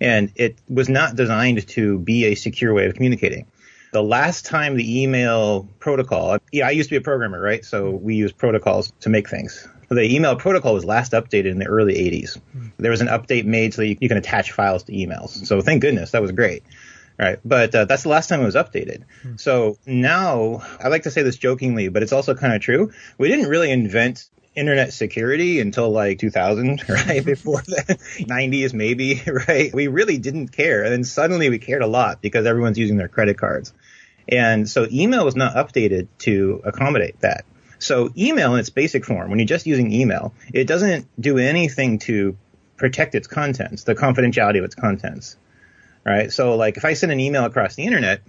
And 0.01 0.33
it 0.35 0.57
was 0.69 0.89
not 0.89 1.15
designed 1.15 1.67
to 1.69 1.99
be 1.99 2.25
a 2.25 2.35
secure 2.35 2.73
way 2.73 2.87
of 2.87 2.95
communicating. 2.95 3.47
The 3.93 4.03
last 4.03 4.47
time 4.47 4.77
the 4.77 5.03
email 5.03 5.69
protocol, 5.79 6.39
yeah, 6.51 6.67
I 6.67 6.71
used 6.71 6.89
to 6.89 6.95
be 6.95 6.97
a 6.97 7.03
programmer, 7.03 7.41
right? 7.41 7.63
So 7.63 7.91
we 7.91 8.15
use 8.15 8.33
protocols 8.33 8.93
to 9.01 9.11
make 9.11 9.29
things. 9.29 9.69
The 9.95 10.15
email 10.15 10.37
protocol 10.37 10.75
was 10.75 10.85
last 10.85 11.13
updated 11.13 11.51
in 11.51 11.59
the 11.59 11.67
early 11.67 11.95
80s. 11.95 12.41
There 12.79 12.91
was 12.91 13.01
an 13.01 13.09
update 13.09 13.45
made 13.45 13.75
so 13.75 13.83
you, 13.83 13.97
you 14.01 14.09
can 14.09 14.19
attach 14.19 14.53
files 14.53 14.85
to 14.85 14.93
emails. 14.93 15.47
So 15.47 15.61
thank 15.61 15.83
goodness, 15.83 16.13
that 16.13 16.23
was 16.23 16.33
great. 16.33 16.63
Right. 17.19 17.39
But 17.45 17.75
uh, 17.75 17.85
that's 17.85 18.03
the 18.03 18.09
last 18.09 18.29
time 18.29 18.41
it 18.41 18.47
was 18.47 18.55
updated. 18.55 19.05
Hmm. 19.23 19.37
So 19.37 19.77
now, 19.87 20.63
I 20.81 20.89
like 20.89 21.03
to 21.05 21.11
say 21.11 21.23
this 21.23 21.37
jokingly, 21.37 21.89
but 21.89 22.03
it's 22.03 22.13
also 22.13 22.35
kind 22.35 22.55
of 22.55 22.63
true. 22.63 22.93
We 23.19 23.29
didn't 23.29 23.49
really 23.49 23.71
invent 23.71 24.29
internet 24.55 24.93
security 24.93 25.61
until 25.61 25.91
like 25.91 26.19
2000, 26.19 26.83
right? 26.89 27.25
Before 27.25 27.61
the 27.63 27.99
90s, 28.19 28.73
maybe, 28.73 29.23
right? 29.49 29.73
We 29.73 29.89
really 29.89 30.19
didn't 30.19 30.49
care. 30.49 30.83
And 30.83 30.93
then 30.93 31.05
suddenly 31.05 31.51
we 31.51 31.59
cared 31.59 31.83
a 31.83 31.87
lot 31.87 32.23
because 32.23 32.47
everyone's 32.47 32.79
using 32.79 32.97
their 32.97 33.09
credit 33.09 33.39
cards. 33.39 33.73
And 34.29 34.69
so 34.69 34.87
email 34.91 35.25
was 35.25 35.37
not 35.37 35.55
updated 35.55 36.09
to 36.21 36.63
accommodate 36.65 37.21
that. 37.21 37.45
So 37.83 38.11
email 38.17 38.55
in 38.55 38.61
its 38.61 38.71
basic 38.71 39.05
form, 39.05 39.31
when 39.31 39.39
you're 39.39 39.47
just 39.47 39.67
using 39.67 39.93
email, 39.93 40.33
it 40.53 40.67
doesn't 40.67 41.07
do 41.21 41.39
anything 41.39 41.99
to 42.01 42.37
protect 42.77 43.15
its 43.15 43.27
contents, 43.27 43.85
the 43.85 43.95
confidentiality 43.95 44.59
of 44.59 44.65
its 44.65 44.75
contents. 44.75 45.37
Right? 46.05 46.33
So 46.33 46.57
like 46.57 46.77
if 46.77 46.85
I 46.85 46.95
send 46.95 47.13
an 47.13 47.21
email 47.21 47.45
across 47.45 47.75
the 47.75 47.85
internet, 47.85 48.23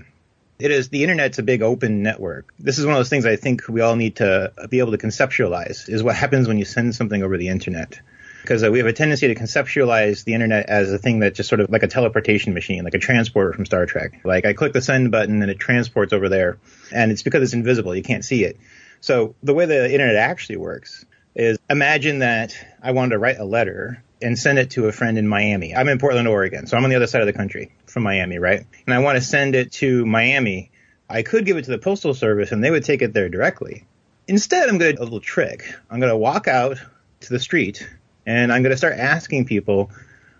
it 0.60 0.72
is 0.72 0.90
the 0.90 1.04
internet's 1.04 1.40
a 1.40 1.44
big 1.44 1.62
open 1.62 2.04
network. 2.04 2.54
This 2.60 2.78
is 2.78 2.86
one 2.86 2.96
of 2.96 3.00
those 3.00 3.10
things 3.10 3.26
I 3.26 3.36
think 3.36 3.68
we 3.68 3.82
all 3.82 3.96
need 3.96 4.18
to 4.18 4.54
be 4.70 4.80
able 4.80 4.92
to 4.92 4.98
conceptualize 4.98 5.90
is 5.90 6.04
what 6.04 6.16
happens 6.16 6.48
when 6.48 6.58
you 6.58 6.66
send 6.66 6.96
something 6.96 7.22
over 7.24 7.38
the 7.38 7.50
internet. 7.50 8.00
Because 8.42 8.64
uh, 8.64 8.72
we 8.72 8.80
have 8.80 8.88
a 8.88 8.94
tendency 8.94 9.28
to 9.28 9.36
conceptualize 9.36 10.26
the 10.26 10.34
internet 10.34 10.68
as 10.68 10.92
a 10.92 10.98
thing 10.98 11.20
that's 11.20 11.38
just 11.38 11.48
sort 11.48 11.62
of 11.62 11.70
like 11.70 11.84
a 11.84 11.88
teleportation 11.88 12.54
machine, 12.54 12.84
like 12.84 12.94
a 12.94 13.00
transporter 13.00 13.54
from 13.54 13.66
Star 13.66 13.86
Trek. 13.86 14.22
Like 14.24 14.46
I 14.46 14.54
click 14.54 14.74
the 14.74 14.82
send 14.82 15.12
button 15.12 15.42
and 15.42 15.50
it 15.50 15.60
transports 15.60 16.12
over 16.12 16.28
there. 16.28 16.58
And 16.92 17.12
it's 17.12 17.24
because 17.24 17.42
it's 17.42 17.54
invisible. 17.54 17.96
You 17.96 18.04
can't 18.04 18.26
see 18.26 18.44
it. 18.44 18.58
So 19.04 19.36
the 19.44 19.54
way 19.54 19.66
the 19.66 19.92
internet 19.92 20.16
actually 20.16 20.56
works 20.56 21.04
is 21.36 21.58
imagine 21.70 22.20
that 22.20 22.56
I 22.82 22.92
wanted 22.92 23.10
to 23.10 23.18
write 23.18 23.38
a 23.38 23.44
letter 23.44 24.02
and 24.22 24.40
send 24.40 24.60
it 24.60 24.70
to 24.72 24.88
a 24.88 24.94
friend 24.94 25.18
in 25.18 25.28
Miami. 25.28 25.76
I'm 25.76 25.90
in 25.90 26.00
Portland, 26.00 26.26
Oregon, 26.30 26.68
so 26.68 26.78
I'm 26.78 26.86
on 26.86 26.90
the 26.90 26.96
other 26.96 27.08
side 27.08 27.20
of 27.20 27.28
the 27.28 27.34
country 27.34 27.74
from 27.86 28.04
Miami, 28.04 28.40
right? 28.40 28.66
And 28.86 28.96
I 28.96 29.00
want 29.00 29.18
to 29.18 29.22
send 29.22 29.56
it 29.56 29.74
to 29.74 30.06
Miami. 30.06 30.72
I 31.10 31.22
could 31.22 31.46
give 31.46 31.58
it 31.58 31.66
to 31.66 31.72
the 31.72 31.80
postal 31.80 32.14
service 32.14 32.54
and 32.54 32.64
they 32.64 32.72
would 32.72 32.86
take 32.86 33.02
it 33.02 33.12
there 33.12 33.28
directly. 33.28 33.86
Instead, 34.30 34.70
I'm 34.70 34.78
going 34.78 34.94
to 34.94 34.96
do 34.96 35.02
a 35.02 35.04
little 35.04 35.20
trick. 35.20 35.66
I'm 35.90 36.00
going 36.00 36.10
to 36.10 36.16
walk 36.16 36.48
out 36.48 36.78
to 37.20 37.30
the 37.30 37.40
street 37.40 37.86
and 38.26 38.54
I'm 38.54 38.64
going 38.64 38.72
to 38.72 38.78
start 38.78 38.98
asking 38.98 39.48
people, 39.48 39.92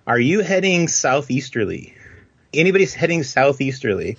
are 0.08 0.18
you 0.18 0.40
heading 0.40 0.88
southeasterly? 0.88 1.96
Anybody's 2.54 2.94
heading 2.94 3.24
southeasterly? 3.24 4.16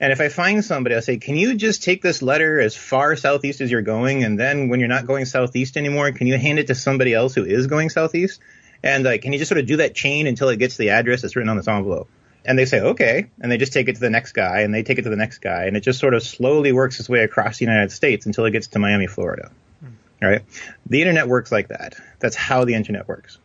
And 0.00 0.12
if 0.12 0.20
I 0.20 0.28
find 0.28 0.64
somebody, 0.64 0.94
I'll 0.94 1.02
say, 1.02 1.16
can 1.16 1.36
you 1.36 1.54
just 1.56 1.82
take 1.82 2.02
this 2.02 2.22
letter 2.22 2.60
as 2.60 2.76
far 2.76 3.16
southeast 3.16 3.60
as 3.60 3.70
you're 3.70 3.82
going? 3.82 4.22
And 4.22 4.38
then 4.38 4.68
when 4.68 4.78
you're 4.78 4.88
not 4.88 5.06
going 5.06 5.24
southeast 5.24 5.76
anymore, 5.76 6.12
can 6.12 6.28
you 6.28 6.38
hand 6.38 6.58
it 6.60 6.68
to 6.68 6.74
somebody 6.74 7.14
else 7.14 7.34
who 7.34 7.44
is 7.44 7.66
going 7.66 7.90
southeast? 7.90 8.40
And 8.82 9.04
like, 9.04 9.22
can 9.22 9.32
you 9.32 9.38
just 9.38 9.48
sort 9.48 9.58
of 9.58 9.66
do 9.66 9.78
that 9.78 9.94
chain 9.96 10.28
until 10.28 10.50
it 10.50 10.58
gets 10.58 10.76
to 10.76 10.82
the 10.82 10.90
address 10.90 11.22
that's 11.22 11.34
written 11.34 11.48
on 11.48 11.56
this 11.56 11.66
envelope? 11.66 12.08
And 12.44 12.56
they 12.56 12.64
say, 12.64 12.80
okay. 12.80 13.28
And 13.40 13.50
they 13.50 13.58
just 13.58 13.72
take 13.72 13.88
it 13.88 13.96
to 13.96 14.00
the 14.00 14.08
next 14.08 14.32
guy 14.32 14.60
and 14.60 14.72
they 14.72 14.84
take 14.84 14.98
it 14.98 15.02
to 15.02 15.10
the 15.10 15.16
next 15.16 15.38
guy. 15.38 15.64
And 15.64 15.76
it 15.76 15.80
just 15.80 15.98
sort 15.98 16.14
of 16.14 16.22
slowly 16.22 16.70
works 16.70 17.00
its 17.00 17.08
way 17.08 17.24
across 17.24 17.58
the 17.58 17.64
United 17.64 17.90
States 17.90 18.24
until 18.24 18.44
it 18.44 18.52
gets 18.52 18.68
to 18.68 18.78
Miami, 18.78 19.08
Florida. 19.08 19.50
Hmm. 19.80 20.24
Right? 20.24 20.42
The 20.86 21.02
internet 21.02 21.26
works 21.26 21.50
like 21.50 21.68
that. 21.68 21.96
That's 22.20 22.36
how 22.36 22.64
the 22.64 22.74
internet 22.74 23.08
works. 23.08 23.38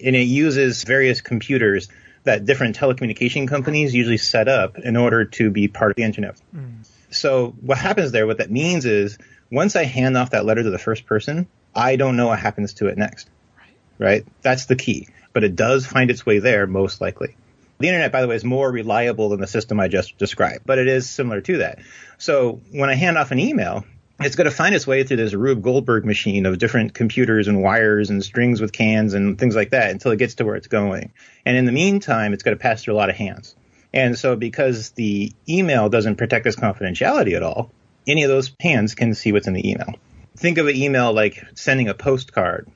And 0.00 0.14
it 0.14 0.28
uses 0.28 0.84
various 0.84 1.20
computers 1.20 1.88
that 2.28 2.44
different 2.44 2.76
telecommunication 2.76 3.48
companies 3.48 3.94
usually 3.94 4.18
set 4.18 4.48
up 4.48 4.78
in 4.78 4.96
order 4.96 5.24
to 5.24 5.50
be 5.50 5.66
part 5.66 5.90
of 5.90 5.96
the 5.96 6.02
internet. 6.02 6.40
Mm. 6.54 6.86
So 7.10 7.54
what 7.62 7.78
happens 7.78 8.12
there, 8.12 8.26
what 8.26 8.38
that 8.38 8.50
means 8.50 8.84
is 8.84 9.18
once 9.50 9.76
I 9.76 9.84
hand 9.84 10.16
off 10.16 10.30
that 10.30 10.44
letter 10.44 10.62
to 10.62 10.70
the 10.70 10.78
first 10.78 11.06
person, 11.06 11.48
I 11.74 11.96
don't 11.96 12.16
know 12.16 12.26
what 12.26 12.38
happens 12.38 12.74
to 12.74 12.88
it 12.88 12.98
next. 12.98 13.30
Right. 13.56 13.76
right? 13.98 14.26
That's 14.42 14.66
the 14.66 14.76
key. 14.76 15.08
But 15.32 15.44
it 15.44 15.56
does 15.56 15.86
find 15.86 16.10
its 16.10 16.26
way 16.26 16.38
there 16.38 16.66
most 16.66 17.00
likely. 17.00 17.34
The 17.78 17.88
internet, 17.88 18.12
by 18.12 18.20
the 18.20 18.28
way, 18.28 18.36
is 18.36 18.44
more 18.44 18.70
reliable 18.70 19.30
than 19.30 19.40
the 19.40 19.46
system 19.46 19.80
I 19.80 19.88
just 19.88 20.18
described, 20.18 20.66
but 20.66 20.78
it 20.78 20.88
is 20.88 21.08
similar 21.08 21.40
to 21.42 21.58
that. 21.58 21.78
So 22.18 22.60
when 22.72 22.90
I 22.90 22.94
hand 22.94 23.16
off 23.16 23.30
an 23.30 23.38
email, 23.38 23.84
it's 24.20 24.34
going 24.34 24.46
to 24.46 24.54
find 24.54 24.74
its 24.74 24.86
way 24.86 25.04
through 25.04 25.18
this 25.18 25.34
Rube 25.34 25.62
Goldberg 25.62 26.04
machine 26.04 26.44
of 26.44 26.58
different 26.58 26.94
computers 26.94 27.46
and 27.46 27.62
wires 27.62 28.10
and 28.10 28.22
strings 28.24 28.60
with 28.60 28.72
cans 28.72 29.14
and 29.14 29.38
things 29.38 29.54
like 29.54 29.70
that 29.70 29.90
until 29.90 30.10
it 30.10 30.18
gets 30.18 30.34
to 30.36 30.44
where 30.44 30.56
it's 30.56 30.66
going. 30.66 31.12
And 31.46 31.56
in 31.56 31.66
the 31.66 31.72
meantime, 31.72 32.32
it's 32.32 32.42
going 32.42 32.56
to 32.56 32.60
pass 32.60 32.82
through 32.82 32.94
a 32.94 32.96
lot 32.96 33.10
of 33.10 33.16
hands. 33.16 33.54
And 33.94 34.18
so 34.18 34.34
because 34.34 34.90
the 34.90 35.32
email 35.48 35.88
doesn't 35.88 36.16
protect 36.16 36.46
its 36.46 36.56
confidentiality 36.56 37.34
at 37.34 37.42
all, 37.42 37.70
any 38.06 38.24
of 38.24 38.28
those 38.28 38.50
hands 38.60 38.94
can 38.94 39.14
see 39.14 39.32
what's 39.32 39.46
in 39.46 39.54
the 39.54 39.70
email. 39.70 39.94
Think 40.36 40.58
of 40.58 40.66
an 40.66 40.74
email 40.74 41.12
like 41.12 41.44
sending 41.54 41.88
a 41.88 41.94
postcard, 41.94 42.68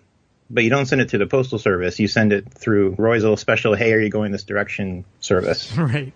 but 0.49 0.63
you 0.63 0.71
don't 0.71 0.87
send 0.87 1.01
it 1.01 1.09
to 1.11 1.19
the 1.19 1.27
postal 1.27 1.59
service. 1.59 1.99
You 1.99 2.07
send 2.09 2.33
it 2.33 2.53
through 2.53 2.95
Roy's 2.99 3.23
little 3.23 3.37
special, 3.37 3.75
hey, 3.75 3.93
are 3.93 4.01
you 4.01 4.11
going 4.11 4.31
this 4.33 4.45
direction 4.45 5.05
service. 5.21 5.77
Right. 5.77 6.13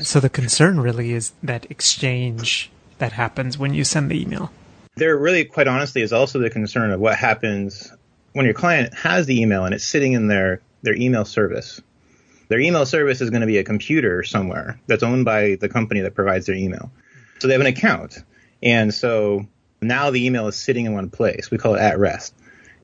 So 0.00 0.20
the 0.20 0.30
concern 0.30 0.78
really 0.78 1.12
is 1.12 1.32
that 1.42 1.68
exchange 1.70 2.70
that 2.98 3.12
happens 3.12 3.58
when 3.58 3.74
you 3.74 3.82
send 3.82 4.12
the 4.12 4.22
email 4.22 4.52
there 4.98 5.16
really, 5.16 5.44
quite 5.44 5.68
honestly, 5.68 6.02
is 6.02 6.12
also 6.12 6.38
the 6.38 6.50
concern 6.50 6.90
of 6.90 7.00
what 7.00 7.16
happens 7.16 7.92
when 8.32 8.44
your 8.44 8.54
client 8.54 8.94
has 8.94 9.26
the 9.26 9.40
email 9.40 9.64
and 9.64 9.74
it's 9.74 9.84
sitting 9.84 10.12
in 10.12 10.28
their, 10.28 10.60
their 10.82 10.94
email 10.94 11.24
service. 11.24 11.80
Their 12.48 12.60
email 12.60 12.86
service 12.86 13.20
is 13.20 13.30
going 13.30 13.42
to 13.42 13.46
be 13.46 13.58
a 13.58 13.64
computer 13.64 14.22
somewhere 14.22 14.80
that's 14.86 15.02
owned 15.02 15.24
by 15.24 15.56
the 15.56 15.68
company 15.68 16.00
that 16.00 16.14
provides 16.14 16.46
their 16.46 16.54
email. 16.54 16.90
So 17.40 17.48
they 17.48 17.54
have 17.54 17.60
an 17.60 17.66
account. 17.66 18.18
And 18.62 18.92
so 18.92 19.46
now 19.80 20.10
the 20.10 20.26
email 20.26 20.48
is 20.48 20.56
sitting 20.56 20.86
in 20.86 20.94
one 20.94 21.10
place. 21.10 21.50
We 21.50 21.58
call 21.58 21.74
it 21.74 21.80
at 21.80 21.98
rest. 21.98 22.34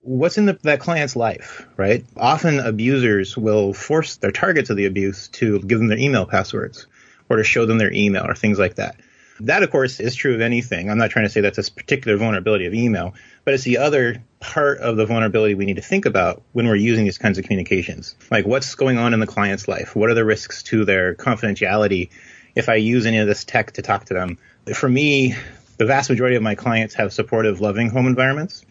What's 0.03 0.37
in 0.37 0.47
the, 0.47 0.59
that 0.63 0.81
client's 0.81 1.17
life, 1.17 1.67
right? 1.77 2.05
Often 2.17 2.61
abusers 2.61 3.37
will 3.37 3.73
force 3.73 4.17
their 4.17 4.33
targets 4.33 4.69
of 4.69 4.77
the 4.77 4.85
abuse 4.85 5.29
to 5.29 5.61
give 5.61 5.79
them 5.79 5.89
their 5.89 5.99
email 5.99 6.27
passwords 6.27 6.87
or 7.31 7.39
to 7.39 7.45
show 7.45 7.65
them 7.65 7.79
their 7.79 7.93
email 7.93 8.27
or 8.27 8.35
things 8.35 8.59
like 8.59 8.75
that. 8.75 8.97
That, 9.41 9.63
of 9.63 9.71
course, 9.71 9.99
is 9.99 10.15
true 10.15 10.35
of 10.35 10.41
anything. 10.41 10.91
I'm 10.91 10.99
not 10.99 11.11
trying 11.11 11.25
to 11.25 11.29
say 11.29 11.41
that's 11.41 11.59
a 11.59 11.71
particular 11.73 12.17
vulnerability 12.17 12.67
of 12.67 12.75
email, 12.75 13.15
but 13.45 13.55
it's 13.55 13.65
the 13.65 13.79
other 13.79 14.23
part 14.39 14.79
of 14.79 14.97
the 14.97 15.07
vulnerability 15.07 15.55
we 15.55 15.65
need 15.65 15.77
to 15.77 15.83
think 15.83 16.07
about 16.07 16.43
when 16.53 16.69
we're 16.69 16.77
using 16.77 17.05
these 17.05 17.19
kinds 17.19 17.39
of 17.39 17.45
communications. 17.45 18.15
Like 18.31 18.47
what's 18.47 18.75
going 18.77 18.99
on 18.99 19.13
in 19.13 19.21
the 19.21 19.27
client's 19.27 19.67
life? 19.67 19.97
What 19.97 20.09
are 20.09 20.15
the 20.15 20.25
risks 20.25 20.63
to 20.65 20.85
their 20.85 21.15
confidentiality 21.15 22.11
if 22.55 22.69
I 22.69 22.77
use 22.77 23.07
any 23.07 23.19
of 23.19 23.27
this 23.27 23.45
tech 23.45 23.73
to 23.73 23.83
talk 23.83 24.05
to 24.07 24.15
them? 24.15 24.39
For 24.73 24.89
me, 24.89 25.35
the 25.79 25.87
vast 25.87 26.11
majority 26.11 26.37
of 26.37 26.43
my 26.43 26.55
clients 26.55 26.95
have 26.95 27.13
supportive, 27.13 27.61
loving 27.61 27.91
home 27.91 28.07
environments, 28.07 28.65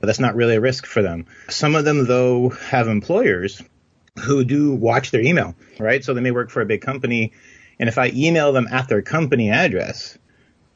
but 0.00 0.06
that's 0.06 0.20
not 0.20 0.34
really 0.34 0.56
a 0.56 0.60
risk 0.60 0.84
for 0.84 1.02
them. 1.02 1.26
Some 1.48 1.74
of 1.74 1.84
them, 1.84 2.06
though, 2.06 2.50
have 2.50 2.88
employers 2.88 3.62
who 4.18 4.44
do 4.44 4.74
watch 4.74 5.10
their 5.12 5.22
email, 5.22 5.54
right? 5.78 6.04
So 6.04 6.12
they 6.12 6.20
may 6.20 6.30
work 6.30 6.50
for 6.50 6.60
a 6.60 6.66
big 6.66 6.82
company 6.82 7.32
and 7.80 7.88
if 7.88 7.96
I 7.96 8.12
email 8.14 8.52
them 8.52 8.68
at 8.70 8.88
their 8.88 9.00
company 9.00 9.50
address, 9.50 10.18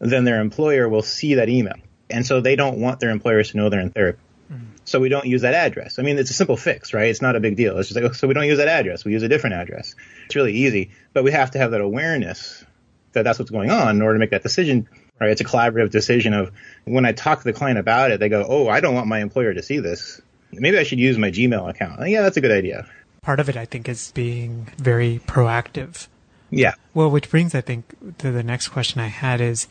then 0.01 0.25
their 0.25 0.41
employer 0.41 0.89
will 0.89 1.03
see 1.03 1.35
that 1.35 1.51
email. 1.51 1.77
And 2.09 2.27
so 2.27 2.41
they 2.41 2.57
don't 2.57 2.79
want 2.79 2.99
their 2.99 3.11
employers 3.11 3.51
to 3.51 3.59
know 3.59 3.69
they're 3.69 3.81
in 3.81 3.91
therapy. 3.91 4.19
Mm-hmm. 4.51 4.65
So 4.87 5.01
we 5.01 5.11
don't 5.11 5.27
use 5.27 5.43
that 5.43 5.53
address. 5.53 5.99
I 5.99 6.03
mean, 6.03 6.19
it's 6.19 6.31
a 6.31 6.35
simple 6.35 6.57
fix, 6.57 6.95
right? 6.95 7.09
It's 7.09 7.21
not 7.21 7.37
a 7.37 7.41
big 7.41 7.57
deal. 7.57 7.77
It's 7.79 7.91
just 7.91 8.01
like, 8.01 8.11
oh, 8.11 8.15
so 8.15 8.27
we 8.27 8.33
don't 8.33 8.47
use 8.47 8.57
that 8.57 8.69
address. 8.69 9.05
We 9.05 9.13
use 9.13 9.23
a 9.23 9.29
different 9.29 9.55
address. 9.55 9.95
It's 10.25 10.35
really 10.35 10.55
easy, 10.55 10.93
but 11.13 11.25
we 11.25 11.33
have 11.33 11.51
to 11.53 11.59
have 11.59 11.73
that 11.73 11.83
awareness 11.83 12.65
that 13.13 13.23
that's 13.23 13.39
what's 13.39 13.51
going 13.51 13.71
on 13.71 13.97
in 13.97 14.03
order 14.03 14.15
to 14.15 14.19
make 14.19 14.31
that 14.31 14.43
decision. 14.43 14.89
Right? 15.21 15.31
It's 15.31 15.43
a 15.43 15.45
collaborative 15.45 15.91
decision 15.91 16.33
of 16.33 16.53
when 16.85 17.05
I 17.05 17.13
talk 17.13 17.39
to 17.39 17.45
the 17.45 17.53
client 17.53 17.79
about 17.79 18.13
it, 18.13 18.19
they 18.19 18.29
go, 18.29 18.45
"Oh, 18.49 18.67
I 18.69 18.81
don't 18.81 18.95
want 18.95 19.07
my 19.07 19.21
employer 19.21 19.55
to 19.55 19.63
see 19.63 19.79
this. 19.79 20.21
Maybe 20.53 20.79
I 20.79 20.83
should 20.83 20.99
use 20.99 21.19
my 21.19 21.31
Gmail 21.31 21.69
account." 21.69 22.09
Yeah, 22.09 22.23
that's 22.23 22.37
a 22.37 22.41
good 22.41 22.51
idea. 22.51 22.87
Part 23.23 23.41
of 23.41 23.49
it, 23.49 23.57
I 23.57 23.65
think, 23.65 23.89
is 23.89 24.11
being 24.13 24.69
very 24.77 25.21
proactive. 25.27 26.09
Yeah. 26.57 26.75
Well, 26.93 27.11
which 27.11 27.31
brings, 27.31 27.55
I 27.55 27.61
think, 27.61 27.95
to 28.19 28.31
the 28.31 28.43
next 28.43 28.69
question 28.69 29.01
I 29.01 29.09
had 29.09 29.41
is, 29.41 29.67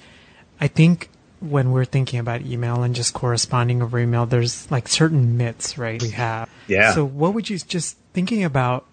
I 0.60 0.68
think 0.68 1.10
when 1.40 1.72
we're 1.72 1.86
thinking 1.86 2.20
about 2.20 2.42
email 2.42 2.84
and 2.84 2.96
just 2.96 3.14
corresponding 3.14 3.82
over 3.82 4.00
email, 4.00 4.26
there's 4.26 4.70
like 4.72 4.88
certain 4.88 5.38
myths, 5.38 5.78
right? 5.78 6.02
We 6.02 6.10
have. 6.12 6.50
Yeah. 6.68 6.94
So 6.94 7.04
what 7.06 7.34
would 7.34 7.50
you 7.50 7.58
just 7.58 7.98
thinking 8.14 8.44
about 8.44 8.86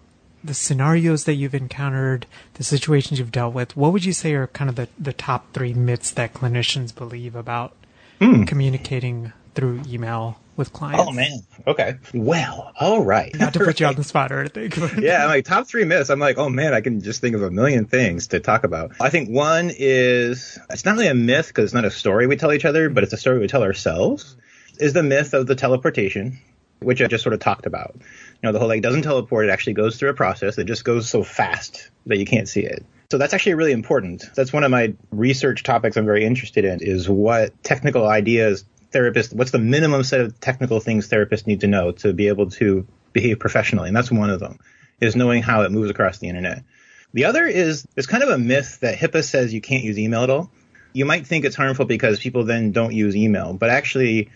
the 0.43 0.53
scenarios 0.53 1.25
that 1.25 1.35
you've 1.35 1.53
encountered, 1.53 2.25
the 2.55 2.63
situations 2.63 3.19
you've 3.19 3.31
dealt 3.31 3.53
with, 3.53 3.77
what 3.77 3.93
would 3.93 4.03
you 4.03 4.13
say 4.13 4.33
are 4.33 4.47
kind 4.47 4.69
of 4.69 4.75
the, 4.75 4.87
the 4.99 5.13
top 5.13 5.53
three 5.53 5.73
myths 5.73 6.11
that 6.11 6.33
clinicians 6.33 6.93
believe 6.93 7.35
about 7.35 7.73
Hmm. 8.19 8.43
communicating 8.43 9.33
through 9.55 9.81
email 9.87 10.39
with 10.61 10.71
oh, 10.75 10.77
clients? 10.77 11.05
Oh 11.07 11.11
man. 11.11 11.39
Okay. 11.65 11.95
Well, 12.13 12.71
all 12.79 13.03
right. 13.03 13.33
Not 13.35 13.53
to 13.53 13.59
put 13.59 13.79
you 13.79 13.87
on 13.87 13.95
the 13.95 14.03
spot 14.11 14.31
or 14.31 14.39
anything. 14.39 14.71
yeah, 15.03 15.23
I'm 15.23 15.29
like 15.29 15.45
top 15.45 15.67
three 15.67 15.85
myths. 15.85 16.09
I'm 16.09 16.19
like, 16.19 16.37
oh 16.37 16.49
man, 16.49 16.73
I 16.73 16.81
can 16.81 17.01
just 17.01 17.19
think 17.19 17.35
of 17.35 17.41
a 17.41 17.49
million 17.49 17.85
things 17.85 18.27
to 18.27 18.39
talk 18.39 18.63
about. 18.63 18.91
I 19.01 19.09
think 19.09 19.29
one 19.29 19.71
is 19.75 20.59
it's 20.69 20.85
not 20.85 20.93
really 20.93 21.07
a 21.07 21.15
myth 21.15 21.47
because 21.47 21.65
it's 21.65 21.73
not 21.73 21.85
a 21.85 21.91
story 21.91 22.27
we 22.27 22.37
tell 22.37 22.53
each 22.53 22.65
other, 22.65 22.89
but 22.89 23.03
it's 23.03 23.13
a 23.13 23.17
story 23.17 23.39
we 23.39 23.47
tell 23.47 23.63
ourselves. 23.63 24.37
Is 24.79 24.93
the 24.93 25.03
myth 25.03 25.33
of 25.33 25.47
the 25.47 25.55
teleportation, 25.55 26.39
which 26.79 27.01
I 27.01 27.07
just 27.07 27.23
sort 27.23 27.33
of 27.33 27.39
talked 27.39 27.65
about. 27.65 27.95
You 27.95 28.03
know, 28.43 28.51
the 28.51 28.59
whole 28.59 28.67
like 28.67 28.81
doesn't 28.81 29.03
teleport; 29.03 29.45
it 29.47 29.51
actually 29.51 29.73
goes 29.73 29.97
through 29.97 30.09
a 30.09 30.13
process 30.13 30.55
that 30.55 30.65
just 30.65 30.85
goes 30.85 31.09
so 31.09 31.23
fast 31.23 31.89
that 32.05 32.17
you 32.17 32.25
can't 32.25 32.47
see 32.47 32.61
it. 32.61 32.85
So 33.11 33.17
that's 33.17 33.33
actually 33.33 33.55
really 33.55 33.73
important. 33.73 34.23
That's 34.35 34.53
one 34.53 34.63
of 34.63 34.71
my 34.71 34.93
research 35.11 35.63
topics 35.63 35.97
I'm 35.97 36.05
very 36.05 36.23
interested 36.23 36.63
in 36.63 36.79
is 36.81 37.09
what 37.09 37.61
technical 37.61 38.07
ideas 38.07 38.63
therapists, 38.91 39.33
what's 39.33 39.51
the 39.51 39.59
minimum 39.59 40.03
set 40.03 40.21
of 40.21 40.39
technical 40.39 40.79
things 40.79 41.09
therapists 41.09 41.47
need 41.47 41.61
to 41.61 41.67
know 41.67 41.91
to 41.91 42.13
be 42.13 42.27
able 42.27 42.49
to 42.51 42.85
behave 43.13 43.39
professionally. 43.39 43.87
And 43.87 43.95
that's 43.95 44.11
one 44.11 44.29
of 44.29 44.39
them 44.39 44.59
is 44.99 45.15
knowing 45.15 45.41
how 45.41 45.63
it 45.63 45.71
moves 45.71 45.89
across 45.89 46.19
the 46.19 46.29
internet. 46.29 46.63
The 47.13 47.25
other 47.25 47.45
is 47.45 47.85
there's 47.95 48.07
kind 48.07 48.23
of 48.23 48.29
a 48.29 48.37
myth 48.37 48.79
that 48.81 48.97
HIPAA 48.97 49.23
says 49.23 49.53
you 49.53 49.61
can't 49.61 49.83
use 49.83 49.97
email 49.97 50.23
at 50.23 50.29
all. 50.29 50.51
You 50.93 51.05
might 51.05 51.25
think 51.25 51.45
it's 51.45 51.55
harmful 51.55 51.85
because 51.85 52.19
people 52.19 52.43
then 52.43 52.71
don't 52.71 52.93
use 52.93 53.15
email, 53.15 53.53
but 53.53 53.69
actually 53.69 54.29